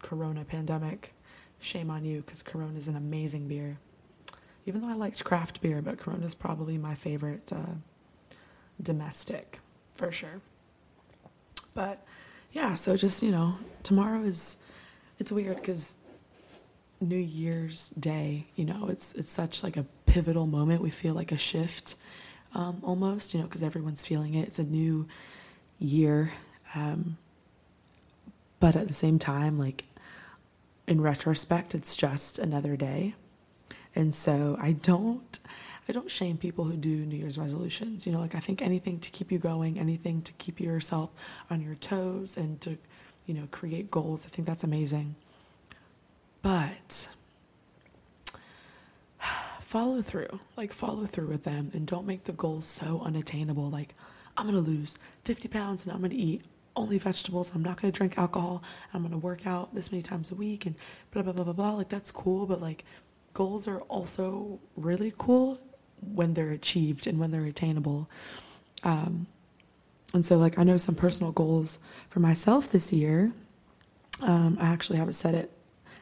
Corona 0.00 0.44
pandemic, 0.44 1.12
shame 1.60 1.90
on 1.90 2.04
you 2.04 2.22
because 2.22 2.42
Corona 2.42 2.78
is 2.78 2.88
an 2.88 2.96
amazing 2.96 3.48
beer. 3.48 3.78
Even 4.66 4.80
though 4.80 4.88
I 4.88 4.94
liked 4.94 5.22
craft 5.24 5.60
beer, 5.60 5.80
but 5.80 5.98
Corona 5.98 6.26
is 6.26 6.34
probably 6.34 6.76
my 6.76 6.94
favorite 6.94 7.52
uh, 7.52 7.74
domestic 8.82 9.60
for 9.92 10.10
sure. 10.10 10.40
But 11.74 12.04
yeah, 12.52 12.74
so 12.74 12.96
just, 12.96 13.22
you 13.22 13.30
know, 13.30 13.58
tomorrow 13.82 14.22
is, 14.22 14.56
it's 15.18 15.30
weird 15.30 15.56
because 15.56 15.96
New 17.00 17.16
Year's 17.16 17.90
Day, 17.90 18.46
you 18.56 18.64
know, 18.64 18.88
it's, 18.88 19.12
it's 19.12 19.30
such 19.30 19.62
like 19.62 19.76
a 19.76 19.84
pivotal 20.06 20.46
moment. 20.46 20.80
We 20.80 20.90
feel 20.90 21.14
like 21.14 21.32
a 21.32 21.36
shift 21.36 21.94
um, 22.54 22.80
almost, 22.82 23.34
you 23.34 23.40
know, 23.40 23.46
because 23.46 23.62
everyone's 23.62 24.06
feeling 24.06 24.34
it. 24.34 24.48
It's 24.48 24.58
a 24.58 24.64
new 24.64 25.06
year. 25.78 26.32
Um, 26.74 27.18
but 28.60 28.76
at 28.76 28.88
the 28.88 28.94
same 28.94 29.18
time, 29.18 29.58
like 29.58 29.84
in 30.86 31.00
retrospect, 31.00 31.74
it's 31.74 31.96
just 31.96 32.38
another 32.38 32.76
day. 32.76 33.14
And 33.94 34.14
so 34.14 34.56
I 34.60 34.72
don't 34.72 35.38
I 35.88 35.92
don't 35.92 36.10
shame 36.10 36.36
people 36.36 36.64
who 36.64 36.76
do 36.76 37.06
New 37.06 37.16
Year's 37.16 37.38
resolutions. 37.38 38.06
You 38.06 38.12
know, 38.12 38.20
like 38.20 38.34
I 38.34 38.40
think 38.40 38.60
anything 38.60 38.98
to 39.00 39.10
keep 39.10 39.30
you 39.30 39.38
going, 39.38 39.78
anything 39.78 40.22
to 40.22 40.32
keep 40.32 40.60
yourself 40.60 41.10
on 41.48 41.60
your 41.60 41.76
toes 41.76 42.36
and 42.36 42.60
to, 42.62 42.76
you 43.26 43.34
know, 43.34 43.46
create 43.52 43.90
goals, 43.90 44.26
I 44.26 44.30
think 44.30 44.48
that's 44.48 44.64
amazing. 44.64 45.14
But 46.42 47.08
follow 49.60 50.02
through, 50.02 50.40
like 50.56 50.72
follow 50.72 51.06
through 51.06 51.28
with 51.28 51.44
them 51.44 51.70
and 51.74 51.86
don't 51.86 52.06
make 52.06 52.24
the 52.24 52.32
goals 52.32 52.66
so 52.66 53.02
unattainable. 53.04 53.70
Like, 53.70 53.94
I'm 54.36 54.46
gonna 54.46 54.58
lose 54.60 54.96
50 55.24 55.48
pounds 55.48 55.82
and 55.84 55.92
I'm 55.92 56.00
gonna 56.00 56.14
eat 56.14 56.42
only 56.74 56.98
vegetables. 56.98 57.50
I'm 57.54 57.62
not 57.62 57.80
gonna 57.80 57.92
drink 57.92 58.18
alcohol. 58.18 58.62
I'm 58.92 59.02
gonna 59.02 59.18
work 59.18 59.46
out 59.46 59.74
this 59.74 59.90
many 59.90 60.02
times 60.02 60.30
a 60.30 60.34
week 60.34 60.66
and 60.66 60.76
blah, 61.10 61.22
blah, 61.22 61.32
blah, 61.32 61.44
blah, 61.44 61.52
blah. 61.54 61.72
Like, 61.72 61.88
that's 61.88 62.10
cool, 62.10 62.46
but 62.46 62.60
like, 62.60 62.84
goals 63.32 63.68
are 63.68 63.80
also 63.82 64.60
really 64.76 65.12
cool 65.18 65.58
when 66.00 66.34
they're 66.34 66.52
achieved 66.52 67.06
and 67.06 67.18
when 67.18 67.30
they're 67.30 67.44
attainable. 67.44 68.08
Um, 68.82 69.26
and 70.14 70.24
so, 70.24 70.38
like, 70.38 70.58
I 70.58 70.62
know 70.62 70.78
some 70.78 70.94
personal 70.94 71.32
goals 71.32 71.78
for 72.08 72.20
myself 72.20 72.70
this 72.70 72.92
year. 72.92 73.32
Um, 74.20 74.56
I 74.60 74.68
actually 74.68 74.98
haven't 74.98 75.14
set 75.14 75.34
it 75.34 75.50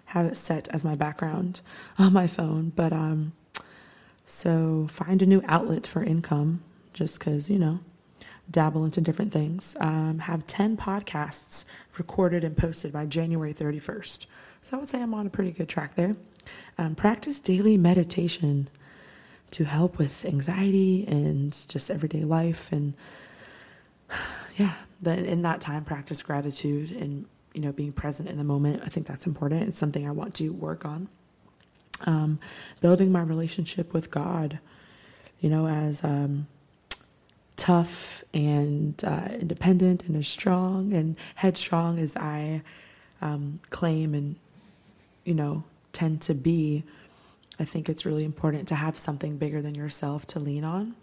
have 0.06 0.26
it 0.26 0.36
set 0.36 0.68
as 0.68 0.84
my 0.84 0.94
background 0.94 1.60
on 1.98 2.12
my 2.12 2.26
phone, 2.26 2.72
but 2.74 2.92
um, 2.92 3.32
so 4.26 4.86
find 4.90 5.22
a 5.22 5.26
new 5.26 5.42
outlet 5.46 5.86
for 5.86 6.02
income, 6.02 6.62
just 6.92 7.18
because 7.18 7.50
you 7.50 7.58
know, 7.58 7.80
dabble 8.50 8.84
into 8.84 9.00
different 9.00 9.32
things. 9.32 9.76
Um, 9.80 10.20
have 10.20 10.46
ten 10.46 10.76
podcasts 10.76 11.64
recorded 11.98 12.44
and 12.44 12.56
posted 12.56 12.92
by 12.92 13.06
January 13.06 13.52
thirty 13.52 13.78
first. 13.78 14.26
So 14.62 14.76
I 14.76 14.80
would 14.80 14.88
say 14.88 15.02
I'm 15.02 15.12
on 15.12 15.26
a 15.26 15.30
pretty 15.30 15.50
good 15.50 15.68
track 15.68 15.94
there. 15.94 16.16
Um, 16.78 16.94
practice 16.94 17.38
daily 17.38 17.76
meditation 17.76 18.68
to 19.54 19.64
help 19.64 19.98
with 19.98 20.24
anxiety 20.24 21.04
and 21.06 21.52
just 21.68 21.88
everyday 21.88 22.24
life 22.24 22.72
and 22.72 22.94
yeah 24.56 24.74
then 25.00 25.24
in 25.24 25.42
that 25.42 25.60
time 25.60 25.84
practice 25.84 26.22
gratitude 26.22 26.90
and 26.90 27.26
you 27.54 27.60
know 27.60 27.72
being 27.72 27.92
present 27.92 28.28
in 28.28 28.36
the 28.36 28.44
moment 28.44 28.82
i 28.84 28.88
think 28.88 29.06
that's 29.06 29.26
important 29.26 29.68
it's 29.68 29.78
something 29.78 30.06
i 30.06 30.10
want 30.10 30.34
to 30.34 30.50
work 30.50 30.84
on 30.84 31.08
um, 32.06 32.38
building 32.80 33.12
my 33.12 33.22
relationship 33.22 33.92
with 33.92 34.10
god 34.10 34.58
you 35.40 35.48
know 35.48 35.66
as 35.66 36.02
um, 36.04 36.46
tough 37.56 38.24
and 38.34 39.02
uh, 39.04 39.28
independent 39.38 40.02
and 40.04 40.16
as 40.16 40.28
strong 40.28 40.92
and 40.92 41.16
headstrong 41.36 41.98
as 41.98 42.16
i 42.16 42.60
um, 43.22 43.60
claim 43.70 44.14
and 44.14 44.36
you 45.24 45.34
know 45.34 45.64
tend 45.92 46.20
to 46.20 46.34
be 46.34 46.84
I 47.58 47.64
think 47.64 47.88
it's 47.88 48.04
really 48.04 48.24
important 48.24 48.68
to 48.68 48.74
have 48.74 48.98
something 48.98 49.36
bigger 49.36 49.62
than 49.62 49.74
yourself 49.74 50.26
to 50.28 50.40
lean 50.40 50.64
on. 50.64 50.96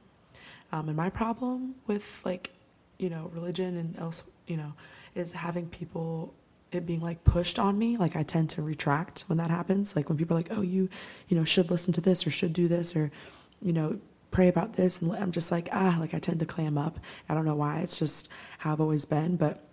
Um, 0.72 0.90
and 0.90 0.98
my 0.98 1.10
problem 1.10 1.76
with 1.88 2.22
like, 2.26 2.52
you 2.98 3.10
know, 3.10 3.32
religion 3.34 3.78
and 3.78 3.98
else, 3.98 4.24
you 4.48 4.58
know, 4.58 4.74
is 5.16 5.32
having 5.34 5.68
people 5.68 6.34
it 6.72 6.86
being 6.86 7.02
like 7.02 7.24
pushed 7.24 7.60
on 7.60 7.78
me. 7.78 7.98
Like 7.98 8.16
I 8.16 8.24
tend 8.24 8.50
to 8.52 8.62
retract 8.62 9.26
when 9.28 9.38
that 9.38 9.50
happens. 9.50 9.96
Like 9.96 10.10
when 10.10 10.18
people 10.18 10.38
are 10.38 10.40
like, 10.40 10.52
"Oh, 10.52 10.62
you, 10.62 10.90
you 11.28 11.38
know, 11.38 11.44
should 11.44 11.70
listen 11.70 11.94
to 11.94 12.02
this 12.02 12.26
or 12.26 12.32
should 12.32 12.54
do 12.54 12.68
this 12.68 12.96
or, 12.96 13.12
you 13.62 13.74
know, 13.74 14.00
pray 14.32 14.48
about 14.48 14.74
this," 14.74 15.02
and 15.02 15.12
I'm 15.14 15.32
just 15.32 15.52
like, 15.52 15.70
ah, 15.72 15.98
like 16.00 16.14
I 16.14 16.20
tend 16.20 16.40
to 16.40 16.46
clam 16.46 16.78
up. 16.78 17.00
I 17.28 17.34
don't 17.34 17.46
know 17.46 17.56
why. 17.56 17.80
It's 17.80 18.00
just 18.00 18.30
how 18.60 18.74
I've 18.74 18.82
always 18.82 19.06
been, 19.06 19.36
but 19.36 19.64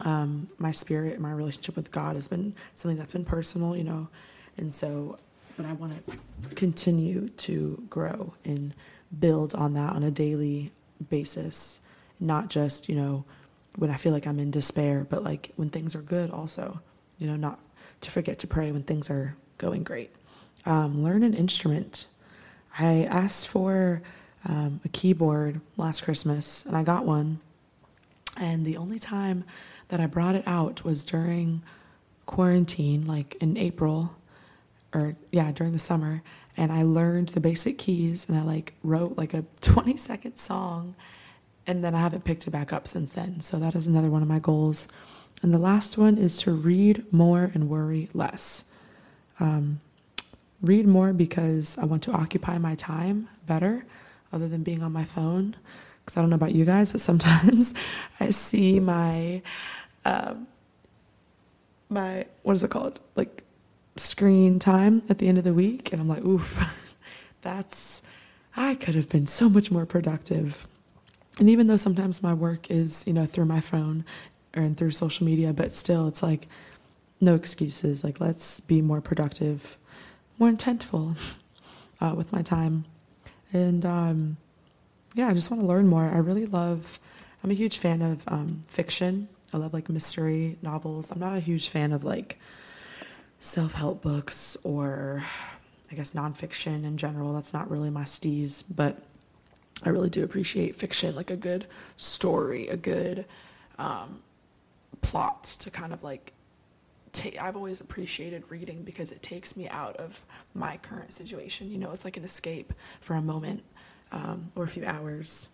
um, 0.00 0.48
my 0.58 0.72
spirit, 0.72 1.14
and 1.14 1.22
my 1.22 1.30
relationship 1.30 1.76
with 1.76 1.90
God 1.90 2.16
has 2.16 2.26
been 2.28 2.54
something 2.74 2.96
that's 2.96 3.12
been 3.12 3.24
personal, 3.24 3.76
you 3.76 3.84
know, 3.84 4.08
and 4.56 4.74
so 4.74 5.18
but 5.56 5.66
I 5.66 5.72
want 5.72 6.06
to 6.06 6.48
continue 6.54 7.28
to 7.28 7.82
grow 7.88 8.34
and 8.44 8.74
build 9.18 9.54
on 9.54 9.74
that 9.74 9.92
on 9.94 10.02
a 10.02 10.10
daily 10.10 10.72
basis, 11.08 11.80
not 12.18 12.48
just, 12.50 12.88
you 12.88 12.96
know, 12.96 13.24
when 13.76 13.90
I 13.90 13.96
feel 13.96 14.12
like 14.12 14.26
I'm 14.26 14.38
in 14.38 14.50
despair, 14.50 15.06
but 15.08 15.24
like 15.24 15.52
when 15.56 15.70
things 15.70 15.94
are 15.94 16.02
good 16.02 16.30
also, 16.30 16.80
you 17.18 17.26
know, 17.26 17.36
not 17.36 17.58
to 18.02 18.10
forget 18.10 18.38
to 18.40 18.46
pray 18.46 18.70
when 18.72 18.82
things 18.82 19.10
are 19.10 19.36
going 19.58 19.82
great. 19.82 20.10
Um, 20.66 21.02
learn 21.02 21.22
an 21.22 21.34
instrument. 21.34 22.06
I 22.78 23.04
asked 23.04 23.48
for 23.48 24.02
um, 24.44 24.80
a 24.84 24.88
keyboard 24.88 25.60
last 25.76 26.02
Christmas 26.02 26.64
and 26.66 26.76
I 26.76 26.82
got 26.82 27.04
one. 27.04 27.40
And 28.36 28.66
the 28.66 28.76
only 28.76 28.98
time 28.98 29.44
that 29.88 30.00
I 30.00 30.06
brought 30.06 30.34
it 30.34 30.44
out 30.46 30.84
was 30.84 31.04
during 31.04 31.62
quarantine, 32.26 33.06
like 33.06 33.36
in 33.40 33.56
April 33.56 34.16
or 34.92 35.16
yeah, 35.30 35.52
during 35.52 35.72
the 35.72 35.78
summer 35.78 36.22
and 36.56 36.72
I 36.72 36.82
learned 36.82 37.30
the 37.30 37.40
basic 37.40 37.78
keys 37.78 38.26
and 38.28 38.38
I 38.38 38.42
like 38.42 38.74
wrote 38.82 39.16
like 39.18 39.34
a 39.34 39.44
20 39.60 39.96
second 39.96 40.38
song 40.38 40.94
and 41.66 41.84
then 41.84 41.94
I 41.94 42.00
haven't 42.00 42.24
picked 42.24 42.46
it 42.46 42.50
back 42.50 42.72
up 42.72 42.86
since 42.86 43.14
then. 43.14 43.40
So 43.40 43.58
that 43.58 43.74
is 43.74 43.86
another 43.86 44.10
one 44.10 44.22
of 44.22 44.28
my 44.28 44.38
goals. 44.38 44.86
And 45.42 45.52
the 45.52 45.58
last 45.58 45.98
one 45.98 46.18
is 46.18 46.38
to 46.42 46.52
read 46.52 47.12
more 47.12 47.50
and 47.54 47.68
worry 47.68 48.08
less. 48.14 48.64
Um, 49.40 49.80
read 50.60 50.86
more 50.86 51.12
because 51.12 51.76
I 51.78 51.84
want 51.84 52.02
to 52.04 52.12
occupy 52.12 52.58
my 52.58 52.74
time 52.74 53.28
better 53.46 53.84
other 54.32 54.48
than 54.48 54.62
being 54.62 54.82
on 54.82 54.92
my 54.92 55.04
phone. 55.04 55.56
Because 56.00 56.16
I 56.16 56.20
don't 56.20 56.30
know 56.30 56.36
about 56.36 56.54
you 56.54 56.64
guys, 56.64 56.92
but 56.92 57.00
sometimes 57.00 57.72
I 58.20 58.30
see 58.30 58.80
my, 58.80 59.42
um, 60.04 60.46
my, 61.88 62.26
what 62.42 62.54
is 62.54 62.62
it 62.62 62.70
called? 62.70 63.00
Like 63.16 63.42
screen 63.96 64.58
time 64.58 65.02
at 65.08 65.18
the 65.18 65.28
end 65.28 65.38
of 65.38 65.44
the 65.44 65.54
week. 65.54 65.92
And 65.92 66.00
I'm 66.00 66.08
like, 66.08 66.24
oof, 66.24 66.96
that's, 67.42 68.02
I 68.56 68.74
could 68.74 68.94
have 68.94 69.08
been 69.08 69.26
so 69.26 69.48
much 69.48 69.70
more 69.70 69.86
productive. 69.86 70.66
And 71.38 71.50
even 71.50 71.66
though 71.66 71.76
sometimes 71.76 72.22
my 72.22 72.32
work 72.34 72.70
is, 72.70 73.04
you 73.06 73.12
know, 73.12 73.26
through 73.26 73.46
my 73.46 73.60
phone 73.60 74.04
or 74.56 74.68
through 74.68 74.92
social 74.92 75.26
media, 75.26 75.52
but 75.52 75.74
still 75.74 76.06
it's 76.06 76.22
like 76.22 76.46
no 77.20 77.34
excuses. 77.34 78.04
Like, 78.04 78.20
let's 78.20 78.60
be 78.60 78.80
more 78.80 79.00
productive, 79.00 79.76
more 80.38 80.50
intentful 80.50 81.16
uh, 82.00 82.14
with 82.16 82.32
my 82.32 82.42
time. 82.42 82.84
And 83.52 83.84
um, 83.84 84.36
yeah, 85.14 85.28
I 85.28 85.34
just 85.34 85.50
want 85.50 85.62
to 85.62 85.66
learn 85.66 85.88
more. 85.88 86.04
I 86.04 86.18
really 86.18 86.46
love, 86.46 86.98
I'm 87.42 87.50
a 87.50 87.54
huge 87.54 87.78
fan 87.78 88.02
of 88.02 88.22
um, 88.28 88.62
fiction. 88.68 89.28
I 89.52 89.56
love 89.56 89.72
like 89.72 89.88
mystery 89.88 90.56
novels. 90.62 91.10
I'm 91.10 91.20
not 91.20 91.36
a 91.36 91.40
huge 91.40 91.68
fan 91.68 91.92
of 91.92 92.04
like, 92.04 92.38
self 93.44 93.74
help 93.74 94.00
books 94.00 94.56
or 94.64 95.22
I 95.92 95.94
guess 95.94 96.12
nonfiction 96.12 96.84
in 96.84 96.96
general. 96.96 97.34
That's 97.34 97.52
not 97.52 97.70
really 97.70 97.90
my 97.90 98.04
steez, 98.04 98.64
but 98.74 98.98
I 99.82 99.88
really 99.88 100.10
do 100.10 100.24
appreciate 100.24 100.76
fiction, 100.76 101.14
like 101.14 101.30
a 101.30 101.36
good 101.36 101.66
story, 101.96 102.68
a 102.68 102.76
good 102.76 103.26
um, 103.78 104.20
plot 105.02 105.44
to 105.60 105.70
kind 105.70 105.92
of 105.92 106.02
like 106.02 106.32
take. 107.12 107.40
I've 107.40 107.56
always 107.56 107.80
appreciated 107.80 108.44
reading 108.48 108.82
because 108.82 109.10
it 109.12 109.22
takes 109.22 109.56
me 109.56 109.68
out 109.68 109.96
of 109.96 110.22
my 110.54 110.76
current 110.78 111.12
situation. 111.12 111.70
You 111.70 111.78
know, 111.78 111.90
it's 111.90 112.04
like 112.04 112.16
an 112.16 112.24
escape 112.24 112.72
for 113.00 113.14
a 113.14 113.22
moment 113.22 113.62
um, 114.12 114.52
or 114.54 114.64
a 114.64 114.68
few 114.68 114.84
hours. 114.86 115.48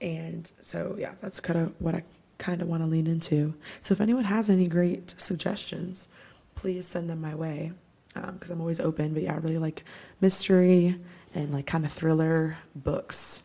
And 0.00 0.50
so, 0.60 0.96
yeah, 0.98 1.12
that's 1.20 1.40
kind 1.40 1.58
of 1.58 1.72
what 1.80 1.94
I 1.94 2.02
kind 2.38 2.62
of 2.62 2.68
want 2.68 2.82
to 2.82 2.86
lean 2.88 3.06
into. 3.06 3.54
So, 3.80 3.92
if 3.92 4.00
anyone 4.00 4.24
has 4.24 4.50
any 4.50 4.68
great 4.68 5.14
suggestions, 5.18 6.08
please 6.54 6.86
send 6.86 7.10
them 7.10 7.20
my 7.20 7.34
way 7.34 7.72
because 8.14 8.50
um, 8.50 8.56
I'm 8.56 8.60
always 8.60 8.80
open. 8.80 9.14
But 9.14 9.24
yeah, 9.24 9.34
I 9.34 9.36
really 9.36 9.58
like 9.58 9.84
mystery 10.20 10.98
and 11.34 11.52
like 11.52 11.66
kind 11.66 11.84
of 11.84 11.92
thriller 11.92 12.56
books. 12.74 13.42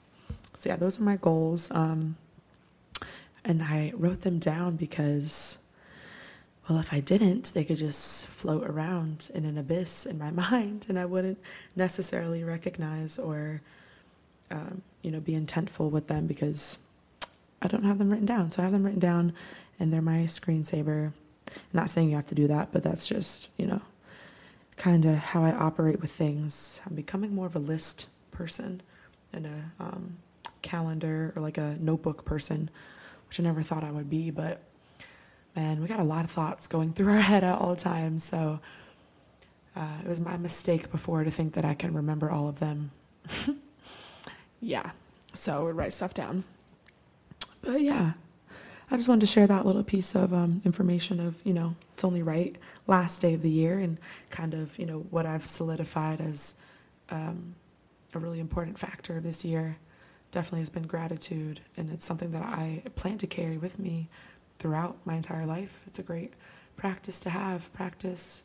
So 0.55 0.69
yeah, 0.69 0.75
those 0.75 0.99
are 0.99 1.03
my 1.03 1.17
goals. 1.17 1.69
Um, 1.71 2.17
and 3.43 3.63
I 3.63 3.93
wrote 3.95 4.21
them 4.21 4.39
down 4.39 4.75
because, 4.75 5.57
well, 6.67 6.79
if 6.79 6.93
I 6.93 6.99
didn't, 6.99 7.53
they 7.53 7.63
could 7.63 7.77
just 7.77 8.27
float 8.27 8.63
around 8.67 9.29
in 9.33 9.45
an 9.45 9.57
abyss 9.57 10.05
in 10.05 10.17
my 10.17 10.31
mind, 10.51 10.85
and 10.89 10.99
I 10.99 11.05
wouldn't 11.05 11.39
necessarily 11.75 12.43
recognize 12.43 13.17
or, 13.17 13.61
um, 14.51 14.81
you 15.01 15.11
know, 15.11 15.19
be 15.19 15.33
intentful 15.33 15.89
with 15.89 16.07
them 16.07 16.27
because 16.27 16.77
I 17.61 17.67
don't 17.67 17.83
have 17.83 17.97
them 17.97 18.09
written 18.09 18.25
down. 18.25 18.51
So 18.51 18.61
I 18.61 18.65
have 18.65 18.73
them 18.73 18.83
written 18.83 18.99
down, 18.99 19.33
and 19.79 19.91
they're 19.91 20.01
my 20.01 20.25
screensaver 20.25 21.13
not 21.73 21.89
saying 21.89 22.09
you 22.09 22.15
have 22.15 22.27
to 22.27 22.35
do 22.35 22.47
that, 22.47 22.71
but 22.71 22.83
that's 22.83 23.07
just, 23.07 23.49
you 23.57 23.65
know, 23.65 23.81
kind 24.79 25.05
of 25.05 25.15
how 25.17 25.43
I 25.43 25.51
operate 25.51 26.01
with 26.01 26.09
things. 26.09 26.81
I'm 26.87 26.95
becoming 26.95 27.35
more 27.35 27.45
of 27.45 27.55
a 27.55 27.59
list 27.59 28.07
person 28.31 28.81
and 29.33 29.45
a 29.45 29.71
um, 29.79 30.17
calendar 30.61 31.33
or 31.35 31.41
like 31.41 31.57
a 31.57 31.75
notebook 31.79 32.25
person, 32.25 32.71
which 33.27 33.39
I 33.39 33.43
never 33.43 33.61
thought 33.61 33.83
I 33.83 33.91
would 33.91 34.09
be. 34.09 34.31
But 34.31 34.63
man, 35.55 35.81
we 35.81 35.87
got 35.87 35.99
a 35.99 36.03
lot 36.03 36.23
of 36.23 36.31
thoughts 36.31 36.65
going 36.65 36.93
through 36.95 37.11
our 37.11 37.19
head 37.21 37.43
at 37.43 37.59
all 37.59 37.75
times. 37.75 38.23
So 38.23 38.61
uh, 39.75 39.97
it 40.03 40.07
was 40.07 40.19
my 40.19 40.37
mistake 40.37 40.89
before 40.91 41.25
to 41.25 41.31
think 41.31 41.53
that 41.53 41.65
I 41.65 41.73
can 41.73 41.93
remember 41.93 42.31
all 42.31 42.47
of 42.47 42.59
them. 42.59 42.91
yeah, 44.61 44.91
so 45.33 45.57
I 45.57 45.59
would 45.59 45.75
write 45.75 45.93
stuff 45.93 46.13
down. 46.13 46.45
But 47.61 47.81
yeah, 47.81 48.13
I 48.91 48.95
just 48.95 49.07
wanted 49.07 49.21
to 49.21 49.27
share 49.27 49.45
that 49.45 49.67
little 49.67 49.83
piece 49.83 50.15
of 50.15 50.33
um, 50.33 50.61
information 50.65 51.19
of, 51.19 51.39
you 51.45 51.53
know, 51.53 51.75
it's 51.93 52.03
only 52.03 52.23
right 52.23 52.55
last 52.87 53.21
day 53.21 53.35
of 53.35 53.43
the 53.43 53.49
year 53.49 53.77
and 53.77 53.99
kind 54.31 54.55
of, 54.55 54.79
you 54.79 54.85
know, 54.87 55.01
what 55.11 55.27
I've 55.27 55.45
solidified 55.45 56.19
as 56.21 56.55
um, 57.11 57.53
a 58.15 58.19
really 58.19 58.39
important 58.39 58.79
factor 58.79 59.19
this 59.19 59.45
year 59.45 59.77
definitely 60.31 60.59
has 60.59 60.69
been 60.69 60.87
gratitude, 60.87 61.59
and 61.77 61.91
it's 61.91 62.05
something 62.05 62.31
that 62.31 62.43
I 62.43 62.83
plan 62.95 63.17
to 63.19 63.27
carry 63.27 63.57
with 63.57 63.77
me 63.77 64.09
throughout 64.57 64.97
my 65.05 65.15
entire 65.15 65.45
life. 65.45 65.83
It's 65.87 65.99
a 65.99 66.03
great 66.03 66.33
practice 66.75 67.19
to 67.21 67.29
have. 67.29 67.71
Practice 67.73 68.43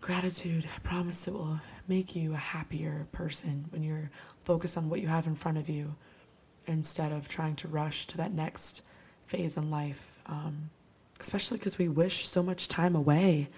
gratitude. 0.00 0.68
I 0.74 0.78
promise 0.80 1.26
it 1.26 1.34
will 1.34 1.60
make 1.86 2.16
you 2.16 2.34
a 2.34 2.36
happier 2.36 3.06
person 3.12 3.66
when 3.70 3.84
you're 3.84 4.10
focused 4.44 4.76
on 4.76 4.88
what 4.88 5.00
you 5.00 5.08
have 5.08 5.26
in 5.26 5.36
front 5.36 5.58
of 5.58 5.68
you 5.68 5.94
instead 6.66 7.12
of 7.12 7.28
trying 7.28 7.54
to 7.56 7.68
rush 7.68 8.06
to 8.08 8.16
that 8.16 8.32
next 8.32 8.82
phase 9.26 9.56
in 9.56 9.70
life. 9.70 10.18
Um, 10.26 10.70
especially 11.20 11.58
because 11.58 11.78
we 11.78 11.88
wish 11.88 12.28
so 12.28 12.42
much 12.42 12.68
time 12.68 12.94
away, 12.94 13.48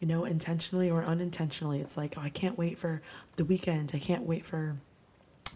you 0.00 0.06
know, 0.06 0.24
intentionally 0.24 0.90
or 0.90 1.02
unintentionally. 1.02 1.80
It's 1.80 1.96
like, 1.96 2.14
oh, 2.16 2.20
I 2.20 2.30
can't 2.30 2.58
wait 2.58 2.78
for 2.78 3.02
the 3.36 3.44
weekend. 3.44 3.92
I 3.94 3.98
can't 3.98 4.24
wait 4.24 4.44
for 4.44 4.76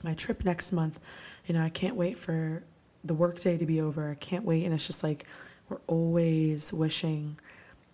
my 0.02 0.14
trip 0.14 0.44
next 0.44 0.72
month. 0.72 0.98
You 1.46 1.54
know, 1.54 1.62
I 1.62 1.68
can't 1.68 1.96
wait 1.96 2.16
for 2.16 2.62
the 3.04 3.14
workday 3.14 3.58
to 3.58 3.66
be 3.66 3.80
over. 3.80 4.10
I 4.10 4.14
can't 4.14 4.44
wait. 4.44 4.64
And 4.64 4.74
it's 4.74 4.86
just 4.86 5.02
like 5.02 5.26
we're 5.68 5.80
always 5.86 6.72
wishing 6.72 7.38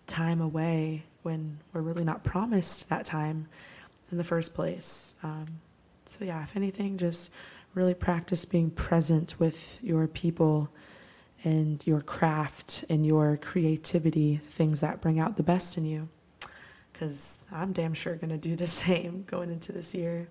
time 0.07 0.41
away 0.41 1.03
when 1.23 1.59
we're 1.73 1.81
really 1.81 2.03
not 2.03 2.23
promised 2.23 2.89
that 2.89 3.05
time 3.05 3.47
in 4.11 4.17
the 4.17 4.23
first 4.23 4.53
place. 4.53 5.13
Um, 5.23 5.59
so, 6.05 6.25
yeah, 6.25 6.43
if 6.43 6.55
anything, 6.55 6.97
just 6.97 7.31
really 7.73 7.93
practice 7.93 8.43
being 8.43 8.69
present 8.69 9.39
with 9.39 9.79
your 9.81 10.07
people 10.07 10.69
and 11.43 11.85
your 11.85 12.01
craft 12.01 12.85
and 12.89 13.05
your 13.05 13.37
creativity, 13.37 14.37
things 14.37 14.81
that 14.81 15.01
bring 15.01 15.19
out 15.19 15.37
the 15.37 15.43
best 15.43 15.77
in 15.77 15.85
you. 15.85 16.09
Because 16.91 17.41
I'm 17.51 17.73
damn 17.73 17.93
sure 17.93 18.15
going 18.15 18.29
to 18.29 18.37
do 18.37 18.55
the 18.55 18.67
same 18.85 19.23
going 19.27 19.51
into 19.51 19.71
this 19.71 19.93
year 19.93 20.27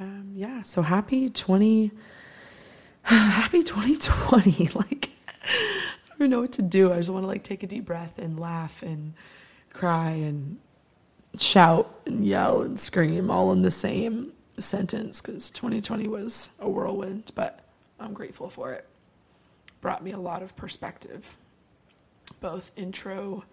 um, 0.00 0.32
yeah, 0.34 0.62
so 0.62 0.80
happy 0.80 1.28
20, 1.28 1.90
happy 3.02 3.62
2020. 3.62 4.68
like, 4.74 5.10
I 5.36 6.18
don't 6.18 6.30
know 6.30 6.40
what 6.40 6.52
to 6.52 6.62
do. 6.62 6.92
I 6.92 6.96
just 6.96 7.10
want 7.10 7.24
to 7.24 7.28
like 7.28 7.44
take 7.44 7.62
a 7.62 7.66
deep 7.66 7.84
breath 7.84 8.18
and 8.18 8.40
laugh 8.40 8.82
and 8.82 9.12
cry 9.72 10.10
and 10.10 10.58
shout 11.38 12.00
and 12.06 12.24
yell 12.24 12.62
and 12.62 12.80
scream 12.80 13.30
all 13.30 13.52
in 13.52 13.62
the 13.62 13.70
same 13.70 14.32
sentence 14.58 15.20
because 15.20 15.50
2020 15.50 16.08
was 16.08 16.50
a 16.58 16.68
whirlwind, 16.68 17.30
but 17.34 17.60
I'm 17.98 18.14
grateful 18.14 18.48
for 18.48 18.72
it. 18.72 18.86
Brought 19.80 20.02
me 20.02 20.12
a 20.12 20.18
lot 20.18 20.42
of 20.42 20.56
perspective, 20.56 21.36
both 22.40 22.70
intro, 22.76 23.44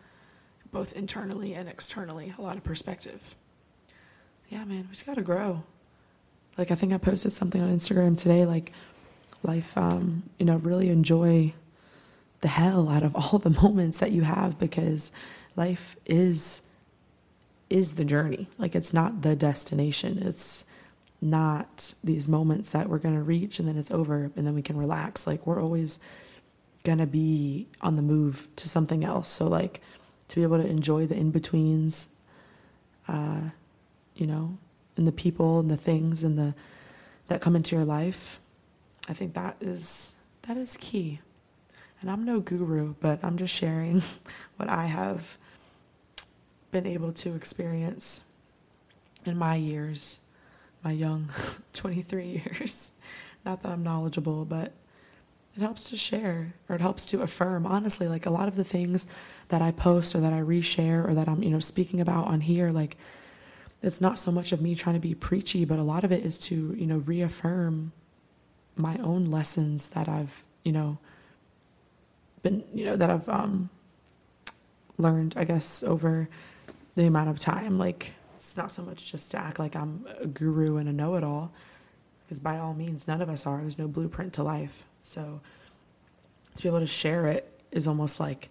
both 0.71 0.93
internally 0.93 1.53
and 1.53 1.69
externally, 1.69 2.33
a 2.37 2.41
lot 2.41 2.57
of 2.57 2.63
perspective. 2.63 3.35
Yeah, 4.49 4.65
man, 4.65 4.87
we 4.89 4.91
just 4.91 5.05
got 5.05 5.15
to 5.15 5.21
grow. 5.21 5.63
Like 6.57 6.71
I 6.71 6.75
think 6.75 6.93
I 6.93 6.97
posted 6.97 7.33
something 7.33 7.61
on 7.61 7.75
Instagram 7.75 8.17
today, 8.17 8.45
like 8.45 8.71
life, 9.43 9.77
um, 9.77 10.23
you 10.37 10.45
know, 10.45 10.57
really 10.57 10.89
enjoy 10.89 11.53
the 12.41 12.47
hell 12.47 12.89
out 12.89 13.03
of 13.03 13.15
all 13.33 13.39
the 13.39 13.49
moments 13.49 13.99
that 13.99 14.11
you 14.11 14.23
have 14.23 14.59
because 14.59 15.11
life 15.55 15.95
is 16.05 16.61
is 17.69 17.95
the 17.95 18.05
journey. 18.05 18.47
Like 18.57 18.75
it's 18.75 18.93
not 18.93 19.21
the 19.21 19.35
destination. 19.35 20.19
It's 20.19 20.63
not 21.19 21.93
these 22.03 22.27
moments 22.27 22.71
that 22.71 22.89
we're 22.89 22.99
going 22.99 23.15
to 23.15 23.23
reach 23.23 23.59
and 23.59 23.67
then 23.67 23.77
it's 23.77 23.91
over 23.91 24.31
and 24.35 24.45
then 24.45 24.53
we 24.53 24.61
can 24.61 24.77
relax. 24.77 25.25
Like 25.25 25.47
we're 25.47 25.61
always 25.61 25.99
going 26.83 26.99
to 26.99 27.07
be 27.07 27.67
on 27.81 27.95
the 27.95 28.01
move 28.01 28.47
to 28.57 28.69
something 28.69 29.03
else. 29.03 29.29
So 29.29 29.47
like 29.47 29.81
to 30.29 30.35
be 30.35 30.43
able 30.43 30.57
to 30.57 30.67
enjoy 30.67 31.05
the 31.07 31.15
in-betweens 31.15 32.09
uh 33.07 33.39
you 34.17 34.27
know, 34.27 34.57
and 34.97 35.07
the 35.07 35.11
people 35.11 35.59
and 35.59 35.69
the 35.69 35.77
things 35.77 36.23
and 36.23 36.37
the 36.37 36.53
that 37.27 37.41
come 37.41 37.55
into 37.55 37.75
your 37.75 37.85
life, 37.85 38.39
I 39.07 39.13
think 39.13 39.33
that 39.35 39.57
is 39.61 40.13
that 40.43 40.57
is 40.57 40.77
key. 40.77 41.21
And 42.01 42.11
I'm 42.11 42.25
no 42.25 42.39
guru, 42.39 42.95
but 42.99 43.19
I'm 43.23 43.37
just 43.37 43.53
sharing 43.53 44.01
what 44.57 44.69
I 44.69 44.85
have 44.85 45.37
been 46.71 46.85
able 46.85 47.11
to 47.11 47.35
experience 47.35 48.21
in 49.25 49.37
my 49.37 49.55
years, 49.55 50.19
my 50.83 50.91
young 50.91 51.31
23 51.73 52.25
years. 52.25 52.91
Not 53.45 53.63
that 53.63 53.71
I'm 53.71 53.83
knowledgeable, 53.83 54.45
but 54.45 54.73
it 55.55 55.61
helps 55.61 55.89
to 55.89 55.97
share 55.97 56.53
or 56.69 56.75
it 56.75 56.81
helps 56.81 57.05
to 57.07 57.21
affirm. 57.21 57.65
Honestly, 57.65 58.07
like 58.07 58.25
a 58.25 58.29
lot 58.29 58.47
of 58.47 58.55
the 58.55 58.63
things 58.63 59.07
that 59.47 59.61
I 59.61 59.71
post 59.71 60.15
or 60.15 60.19
that 60.19 60.33
I 60.33 60.39
reshare 60.39 61.07
or 61.07 61.13
that 61.15 61.27
I'm, 61.27 61.41
you 61.41 61.49
know, 61.49 61.59
speaking 61.59 61.99
about 61.99 62.27
on 62.27 62.41
here, 62.41 62.71
like 62.71 62.97
it's 63.81 64.01
not 64.01 64.19
so 64.19 64.31
much 64.31 64.51
of 64.51 64.61
me 64.61 64.75
trying 64.75 64.95
to 64.95 65.01
be 65.01 65.15
preachy, 65.15 65.65
but 65.65 65.79
a 65.79 65.83
lot 65.83 66.03
of 66.03 66.11
it 66.11 66.23
is 66.25 66.37
to, 66.39 66.75
you 66.77 66.85
know, 66.85 66.97
reaffirm 66.97 67.91
my 68.75 68.97
own 68.97 69.25
lessons 69.25 69.89
that 69.89 70.07
I've, 70.07 70.43
you 70.63 70.71
know, 70.71 70.97
been, 72.43 72.63
you 72.73 72.85
know, 72.85 72.95
that 72.95 73.09
I've 73.09 73.29
um, 73.29 73.69
learned, 74.97 75.35
I 75.37 75.43
guess, 75.43 75.83
over 75.83 76.29
the 76.95 77.05
amount 77.05 77.29
of 77.29 77.39
time. 77.39 77.77
Like, 77.77 78.13
it's 78.37 78.55
not 78.55 78.69
so 78.69 78.83
much 78.83 79.11
just 79.11 79.31
to 79.31 79.37
act 79.37 79.57
like 79.57 79.75
I'm 79.75 80.05
a 80.19 80.27
guru 80.27 80.77
and 80.77 80.87
a 80.87 80.93
know 80.93 81.15
it 81.15 81.23
all, 81.23 81.51
because 82.23 82.39
by 82.39 82.59
all 82.59 82.73
means, 82.73 83.07
none 83.07 83.21
of 83.21 83.29
us 83.29 83.47
are. 83.47 83.59
There's 83.59 83.79
no 83.79 83.87
blueprint 83.87 84.33
to 84.33 84.43
life. 84.43 84.85
So, 85.01 85.41
to 86.55 86.63
be 86.63 86.69
able 86.69 86.79
to 86.79 86.87
share 86.87 87.27
it 87.27 87.51
is 87.71 87.87
almost 87.87 88.19
like 88.19 88.49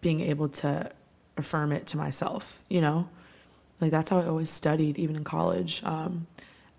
being 0.00 0.20
able 0.20 0.48
to 0.48 0.92
affirm 1.36 1.72
it 1.72 1.86
to 1.88 1.96
myself, 1.96 2.62
you 2.68 2.80
know? 2.80 3.08
Like 3.80 3.90
that's 3.90 4.10
how 4.10 4.20
I 4.20 4.26
always 4.26 4.50
studied, 4.50 4.98
even 4.98 5.16
in 5.16 5.24
college. 5.24 5.82
Um, 5.84 6.26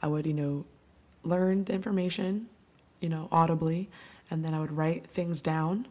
I 0.01 0.07
would, 0.07 0.25
you 0.25 0.33
know, 0.33 0.65
learn 1.23 1.65
the 1.65 1.73
information, 1.73 2.47
you 3.01 3.09
know, 3.09 3.27
audibly, 3.31 3.89
and 4.31 4.43
then 4.43 4.53
I 4.53 4.59
would 4.59 4.71
write 4.71 5.07
things 5.07 5.41
down. 5.41 5.87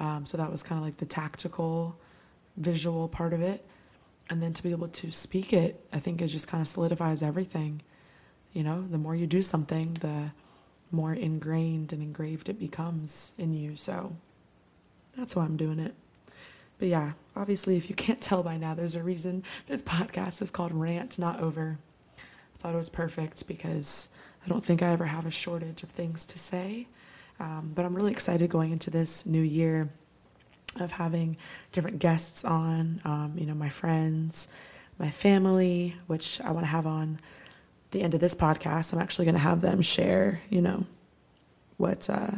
Um, 0.00 0.26
so 0.26 0.36
that 0.36 0.50
was 0.50 0.62
kind 0.62 0.78
of 0.78 0.84
like 0.84 0.96
the 0.96 1.06
tactical, 1.06 1.96
visual 2.56 3.08
part 3.08 3.32
of 3.32 3.40
it. 3.40 3.64
And 4.30 4.42
then 4.42 4.52
to 4.54 4.62
be 4.62 4.72
able 4.72 4.88
to 4.88 5.10
speak 5.10 5.52
it, 5.52 5.86
I 5.92 6.00
think 6.00 6.20
it 6.20 6.28
just 6.28 6.48
kind 6.48 6.60
of 6.60 6.68
solidifies 6.68 7.22
everything. 7.22 7.82
You 8.52 8.62
know, 8.62 8.82
the 8.82 8.98
more 8.98 9.14
you 9.14 9.26
do 9.26 9.42
something, 9.42 9.94
the 9.94 10.32
more 10.90 11.14
ingrained 11.14 11.92
and 11.92 12.02
engraved 12.02 12.48
it 12.48 12.58
becomes 12.58 13.32
in 13.38 13.52
you. 13.54 13.76
So 13.76 14.16
that's 15.16 15.34
why 15.34 15.44
I'm 15.44 15.56
doing 15.56 15.78
it. 15.78 15.94
But 16.78 16.88
yeah, 16.88 17.12
obviously, 17.34 17.76
if 17.76 17.88
you 17.88 17.96
can't 17.96 18.20
tell 18.20 18.42
by 18.42 18.56
now, 18.56 18.74
there's 18.74 18.94
a 18.94 19.02
reason 19.02 19.42
this 19.66 19.82
podcast 19.82 20.42
is 20.42 20.50
called 20.50 20.72
Rant 20.72 21.18
Not 21.18 21.40
Over. 21.40 21.78
I 22.18 22.58
thought 22.58 22.74
it 22.74 22.78
was 22.78 22.88
perfect 22.88 23.46
because 23.46 24.08
I 24.44 24.48
don't 24.48 24.64
think 24.64 24.82
I 24.82 24.90
ever 24.90 25.06
have 25.06 25.26
a 25.26 25.30
shortage 25.30 25.82
of 25.82 25.90
things 25.90 26.26
to 26.26 26.38
say. 26.38 26.88
Um, 27.40 27.72
but 27.74 27.84
I'm 27.84 27.94
really 27.94 28.12
excited 28.12 28.50
going 28.50 28.72
into 28.72 28.90
this 28.90 29.24
new 29.24 29.42
year 29.42 29.90
of 30.80 30.92
having 30.92 31.36
different 31.72 31.98
guests 31.98 32.44
on, 32.44 33.00
um, 33.04 33.34
you 33.36 33.46
know, 33.46 33.54
my 33.54 33.68
friends, 33.68 34.48
my 34.98 35.10
family, 35.10 35.96
which 36.06 36.40
I 36.40 36.50
want 36.50 36.64
to 36.64 36.70
have 36.70 36.86
on 36.86 37.20
the 37.90 38.02
end 38.02 38.14
of 38.14 38.20
this 38.20 38.34
podcast. 38.34 38.92
I'm 38.92 38.98
actually 38.98 39.24
going 39.26 39.34
to 39.34 39.40
have 39.40 39.60
them 39.60 39.82
share, 39.82 40.40
you 40.50 40.60
know, 40.60 40.86
what 41.76 42.08
uh, 42.10 42.30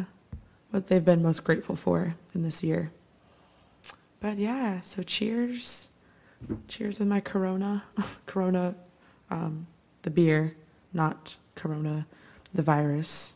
what 0.71 0.87
they've 0.87 1.05
been 1.05 1.23
most 1.23 1.45
grateful 1.45 1.77
for 1.77 2.15
in 2.35 2.43
this 2.43 2.63
year. 2.63 2.93
But 4.21 4.39
yeah, 4.39 4.81
so 4.83 5.03
cheers. 5.03 5.89
Cheers 6.69 6.99
with 6.99 7.09
my 7.09 7.21
Corona. 7.21 7.85
corona, 8.27 8.75
um, 9.31 9.67
the 10.03 10.11
beer, 10.11 10.57
not 10.93 11.37
Corona, 11.55 12.07
the 12.55 12.63
virus. 12.63 13.35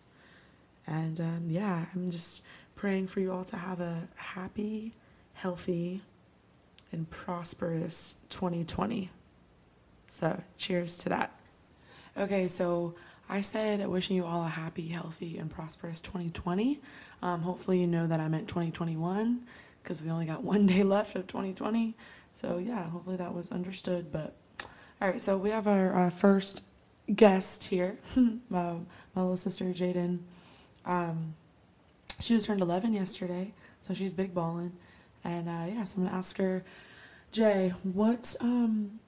And 0.87 1.21
um, 1.21 1.45
yeah, 1.49 1.87
I'm 1.95 2.11
just 2.11 2.43
praying 2.75 3.07
for 3.07 3.21
you 3.21 3.33
all 3.33 3.45
to 3.45 3.57
have 3.57 3.81
a 3.81 4.09
happy, 4.17 4.95
healthy, 5.35 6.03
and 6.93 7.09
prosperous 7.11 8.17
2020. 8.31 9.11
So, 10.07 10.43
cheers 10.57 10.97
to 10.99 11.09
that. 11.09 11.33
Okay, 12.17 12.47
so 12.47 12.95
I 13.29 13.41
said 13.41 13.87
wishing 13.89 14.17
you 14.17 14.25
all 14.25 14.45
a 14.45 14.49
happy, 14.49 14.89
healthy, 14.89 15.39
and 15.39 15.51
prosperous 15.51 16.01
2020. 16.01 16.81
Um, 17.23 17.43
hopefully, 17.43 17.81
you 17.81 17.87
know 17.87 18.07
that 18.07 18.21
I 18.21 18.29
meant 18.29 18.49
2021 18.49 19.47
because 19.83 20.03
we 20.03 20.11
only 20.11 20.27
got 20.27 20.45
one 20.45 20.67
day 20.67 20.83
left 20.83 21.17
of 21.17 21.27
2020. 21.27 21.95
So, 22.33 22.59
yeah, 22.59 22.89
hopefully 22.91 23.17
that 23.17 23.35
was 23.35 23.51
understood. 23.51 24.13
But, 24.13 24.37
all 25.01 25.09
right, 25.09 25.21
so 25.21 25.37
we 25.37 25.51
have 25.51 25.67
our 25.67 26.07
uh, 26.07 26.11
first 26.11 26.63
guest 27.15 27.65
here, 27.65 27.99
my, 28.17 28.75
my 29.15 29.23
little 29.23 29.37
sister, 29.37 29.65
Jaden. 29.67 30.21
Um, 30.85 31.35
she 32.21 32.35
just 32.35 32.47
turned 32.47 32.61
11 32.61 32.93
yesterday, 32.93 33.53
so 33.81 33.95
she's 33.95 34.13
big 34.13 34.35
balling. 34.35 34.73
And, 35.25 35.49
uh, 35.49 35.67
yeah, 35.69 35.85
so 35.85 36.01
I'm 36.01 36.09
to 36.09 36.15
ask 36.15 36.37
her, 36.39 36.65
Jay, 37.33 37.73
what, 37.83 38.37
um, 38.41 39.01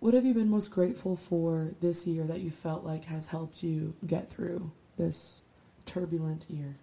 what 0.00 0.14
have 0.14 0.24
you 0.24 0.34
been 0.34 0.48
most 0.50 0.70
grateful 0.70 1.16
for 1.16 1.72
this 1.80 2.06
year 2.06 2.24
that 2.26 2.40
you 2.40 2.50
felt 2.50 2.84
like 2.84 3.04
has 3.04 3.28
helped 3.28 3.62
you 3.62 3.94
get 4.06 4.28
through 4.28 4.72
this 4.96 5.42
turbulent 5.86 6.46
year? 6.48 6.76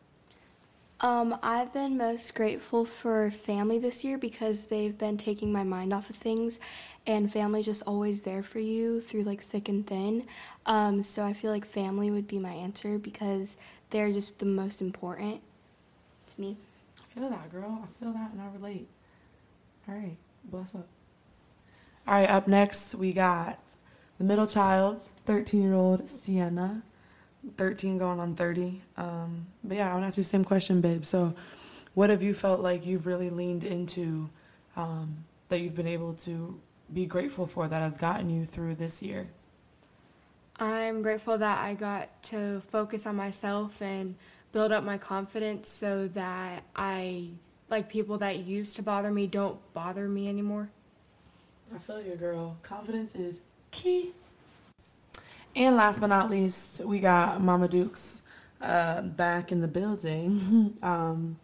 Um, 0.99 1.37
I've 1.43 1.71
been 1.73 1.95
most 1.97 2.33
grateful 2.33 2.83
for 2.83 3.29
family 3.29 3.77
this 3.77 4.03
year 4.03 4.17
because 4.17 4.63
they've 4.63 4.97
been 4.97 5.17
taking 5.17 5.51
my 5.51 5.63
mind 5.63 5.93
off 5.93 6.09
of 6.09 6.15
things, 6.15 6.57
and 7.05 7.31
family's 7.31 7.65
just 7.65 7.83
always 7.85 8.21
there 8.21 8.41
for 8.41 8.59
you 8.59 9.01
through 9.01 9.21
like 9.21 9.43
thick 9.43 9.69
and 9.69 9.85
thin. 9.85 10.25
Um, 10.65 11.03
so 11.03 11.23
I 11.23 11.33
feel 11.33 11.51
like 11.51 11.65
family 11.65 12.09
would 12.09 12.27
be 12.27 12.39
my 12.39 12.51
answer 12.51 12.97
because 12.97 13.57
they're 13.89 14.11
just 14.11 14.39
the 14.39 14.45
most 14.45 14.81
important 14.81 15.41
to 16.33 16.41
me. 16.41 16.57
I 16.99 17.13
feel 17.13 17.29
that, 17.29 17.51
girl. 17.51 17.81
I 17.83 17.87
feel 17.87 18.11
that, 18.13 18.31
and 18.31 18.41
I 18.41 18.47
relate. 18.53 18.87
All 19.87 19.95
right, 19.95 20.17
bless 20.43 20.75
up. 20.75 20.87
All 22.07 22.13
right, 22.13 22.29
up 22.29 22.47
next 22.47 22.95
we 22.95 23.13
got 23.13 23.59
the 24.17 24.23
middle 24.23 24.47
child, 24.47 25.03
13 25.25 25.61
year 25.61 25.73
old 25.73 26.09
Sienna. 26.09 26.83
13 27.55 27.97
going 27.97 28.19
on 28.19 28.35
30. 28.35 28.81
Um, 28.97 29.47
but 29.63 29.77
yeah, 29.77 29.89
I 29.89 29.93
want 29.93 30.03
to 30.03 30.07
ask 30.07 30.17
you 30.17 30.23
the 30.23 30.29
same 30.29 30.43
question, 30.43 30.81
babe. 30.81 31.05
So, 31.05 31.33
what 31.93 32.09
have 32.09 32.21
you 32.21 32.33
felt 32.33 32.59
like 32.59 32.85
you've 32.85 33.07
really 33.07 33.29
leaned 33.29 33.63
into 33.63 34.29
um, 34.75 35.25
that 35.49 35.59
you've 35.61 35.75
been 35.75 35.87
able 35.87 36.13
to 36.13 36.59
be 36.93 37.05
grateful 37.05 37.47
for 37.47 37.67
that 37.67 37.81
has 37.81 37.97
gotten 37.97 38.29
you 38.29 38.45
through 38.45 38.75
this 38.75 39.01
year? 39.01 39.29
I'm 40.59 41.03
grateful 41.03 41.37
that 41.37 41.63
I 41.63 41.75
got 41.75 42.23
to 42.23 42.61
focus 42.71 43.05
on 43.05 43.15
myself 43.15 43.81
and 43.81 44.15
build 44.51 44.71
up 44.71 44.83
my 44.83 44.97
confidence 44.97 45.69
so 45.69 46.07
that 46.15 46.63
I, 46.75 47.29
like 47.69 47.89
people 47.89 48.17
that 48.19 48.39
used 48.39 48.75
to 48.77 48.81
bother 48.81 49.11
me, 49.11 49.27
don't 49.27 49.59
bother 49.73 50.07
me 50.07 50.27
anymore. 50.27 50.69
I 51.73 51.77
feel 51.77 52.01
you, 52.01 52.15
girl. 52.15 52.57
Confidence 52.63 53.13
is 53.13 53.41
key. 53.69 54.13
And 55.55 55.75
last 55.75 55.99
but 55.99 56.07
not 56.07 56.29
least, 56.29 56.83
we 56.85 56.99
got 56.99 57.41
Mama 57.41 57.67
Dukes 57.67 58.21
uh, 58.61 59.01
back 59.01 59.51
in 59.51 59.61
the 59.61 59.67
building. 59.67 60.75
um, 60.81 61.37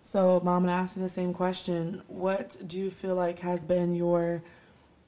so, 0.00 0.40
Mom, 0.44 0.56
I'm 0.56 0.62
gonna 0.64 0.82
ask 0.82 0.96
you 0.96 1.02
the 1.02 1.08
same 1.08 1.32
question. 1.32 2.02
What 2.06 2.56
do 2.66 2.78
you 2.78 2.90
feel 2.90 3.14
like 3.14 3.40
has 3.40 3.64
been 3.64 3.94
your 3.94 4.42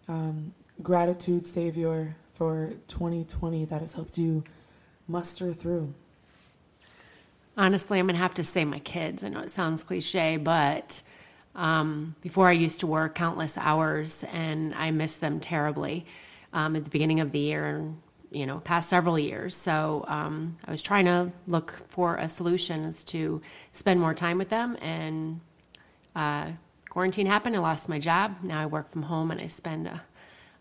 um, 0.08 0.54
gratitude 0.82 1.44
savior 1.44 2.16
for 2.34 2.72
2020 2.88 3.64
that 3.64 3.80
has 3.80 3.94
helped 3.94 4.18
you 4.18 4.44
muster 5.08 5.52
through? 5.52 5.94
Honestly, 7.56 7.98
I'm 7.98 8.06
gonna 8.06 8.18
have 8.18 8.34
to 8.34 8.44
say 8.44 8.64
my 8.64 8.80
kids. 8.80 9.24
I 9.24 9.28
know 9.28 9.40
it 9.40 9.50
sounds 9.50 9.82
cliche, 9.84 10.36
but 10.36 11.00
um, 11.54 12.16
before 12.20 12.48
I 12.48 12.52
used 12.52 12.80
to 12.80 12.86
work 12.86 13.14
countless 13.14 13.56
hours, 13.56 14.24
and 14.32 14.74
I 14.74 14.90
miss 14.90 15.16
them 15.16 15.40
terribly. 15.40 16.04
Um, 16.52 16.76
at 16.76 16.84
the 16.84 16.90
beginning 16.90 17.18
of 17.20 17.32
the 17.32 17.38
year, 17.38 17.66
and 17.66 18.00
you 18.34 18.46
know, 18.46 18.58
past 18.58 18.90
several 18.90 19.18
years. 19.18 19.56
So 19.56 20.04
um, 20.08 20.56
I 20.64 20.70
was 20.70 20.82
trying 20.82 21.04
to 21.04 21.30
look 21.46 21.80
for 21.88 22.16
a 22.16 22.28
solution 22.28 22.84
as 22.84 23.04
to 23.04 23.40
spend 23.72 24.00
more 24.00 24.12
time 24.12 24.38
with 24.38 24.48
them. 24.48 24.76
And 24.82 25.40
uh, 26.16 26.48
quarantine 26.90 27.26
happened. 27.26 27.56
I 27.56 27.60
lost 27.60 27.88
my 27.88 28.00
job. 28.00 28.36
Now 28.42 28.60
I 28.60 28.66
work 28.66 28.90
from 28.90 29.02
home 29.02 29.30
and 29.30 29.40
I 29.40 29.46
spend 29.46 29.86
a 29.86 30.02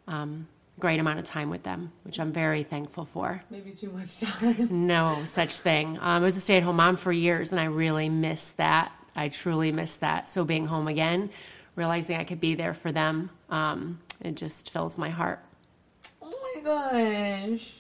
um, 0.07 0.47
great 0.79 0.99
amount 0.99 1.19
of 1.19 1.25
time 1.25 1.49
with 1.49 1.63
them, 1.63 1.91
which 2.03 2.19
I'm 2.19 2.31
very 2.31 2.63
thankful 2.63 3.05
for. 3.05 3.41
Maybe 3.49 3.71
too 3.71 3.91
much 3.91 4.19
time. 4.19 4.67
no 4.87 5.23
such 5.25 5.53
thing. 5.53 5.97
Um, 5.97 6.01
I 6.01 6.19
was 6.19 6.35
a 6.35 6.41
stay 6.41 6.57
at 6.57 6.63
home 6.63 6.77
mom 6.77 6.97
for 6.97 7.11
years 7.11 7.51
and 7.51 7.61
I 7.61 7.65
really 7.65 8.09
miss 8.09 8.51
that. 8.51 8.91
I 9.15 9.29
truly 9.29 9.71
miss 9.71 9.97
that. 9.97 10.27
So 10.27 10.43
being 10.43 10.65
home 10.65 10.87
again, 10.87 11.29
realizing 11.75 12.17
I 12.17 12.23
could 12.23 12.39
be 12.39 12.55
there 12.55 12.73
for 12.73 12.91
them, 12.91 13.29
um, 13.49 13.99
it 14.21 14.35
just 14.35 14.71
fills 14.71 14.97
my 14.97 15.09
heart 15.09 15.39
Oh 16.21 16.33
my 16.55 16.61
gosh. 16.61 17.73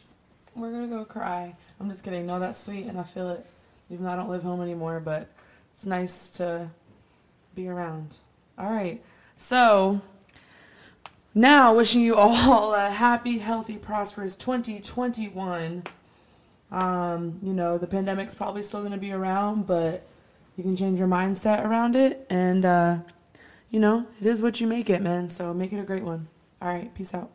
We're 0.55 0.71
gonna 0.71 0.87
go 0.87 1.05
cry. 1.05 1.55
I'm 1.79 1.89
just 1.89 2.03
kidding. 2.03 2.25
No, 2.25 2.39
that's 2.39 2.59
sweet 2.59 2.85
and 2.85 2.99
I 2.99 3.03
feel 3.03 3.29
it. 3.29 3.45
Even 3.89 4.05
though 4.05 4.11
I 4.11 4.15
don't 4.15 4.29
live 4.29 4.43
home 4.43 4.61
anymore, 4.61 4.99
but 4.99 5.27
it's 5.71 5.85
nice 5.85 6.29
to 6.37 6.69
be 7.55 7.67
around. 7.67 8.17
All 8.57 8.69
right. 8.69 9.01
So 9.37 10.01
now 11.33 11.73
wishing 11.75 12.01
you 12.01 12.15
all 12.15 12.73
a 12.73 12.89
happy, 12.89 13.39
healthy, 13.39 13.77
prosperous 13.77 14.35
2021. 14.35 15.83
Um, 16.71 17.39
you 17.43 17.53
know, 17.53 17.77
the 17.77 17.87
pandemic's 17.87 18.35
probably 18.35 18.63
still 18.63 18.83
gonna 18.83 18.97
be 18.97 19.11
around, 19.11 19.67
but 19.67 20.05
you 20.57 20.63
can 20.63 20.75
change 20.75 20.99
your 20.99 21.07
mindset 21.07 21.63
around 21.63 21.95
it 21.95 22.25
and 22.29 22.65
uh, 22.65 22.97
you 23.69 23.79
know, 23.79 24.05
it 24.21 24.27
is 24.27 24.41
what 24.41 24.61
you 24.61 24.67
make 24.67 24.89
it, 24.89 25.01
man. 25.01 25.29
So 25.29 25.53
make 25.53 25.73
it 25.73 25.79
a 25.79 25.83
great 25.83 26.03
one. 26.03 26.27
All 26.61 26.69
right, 26.69 26.93
peace 26.93 27.13
out. 27.13 27.31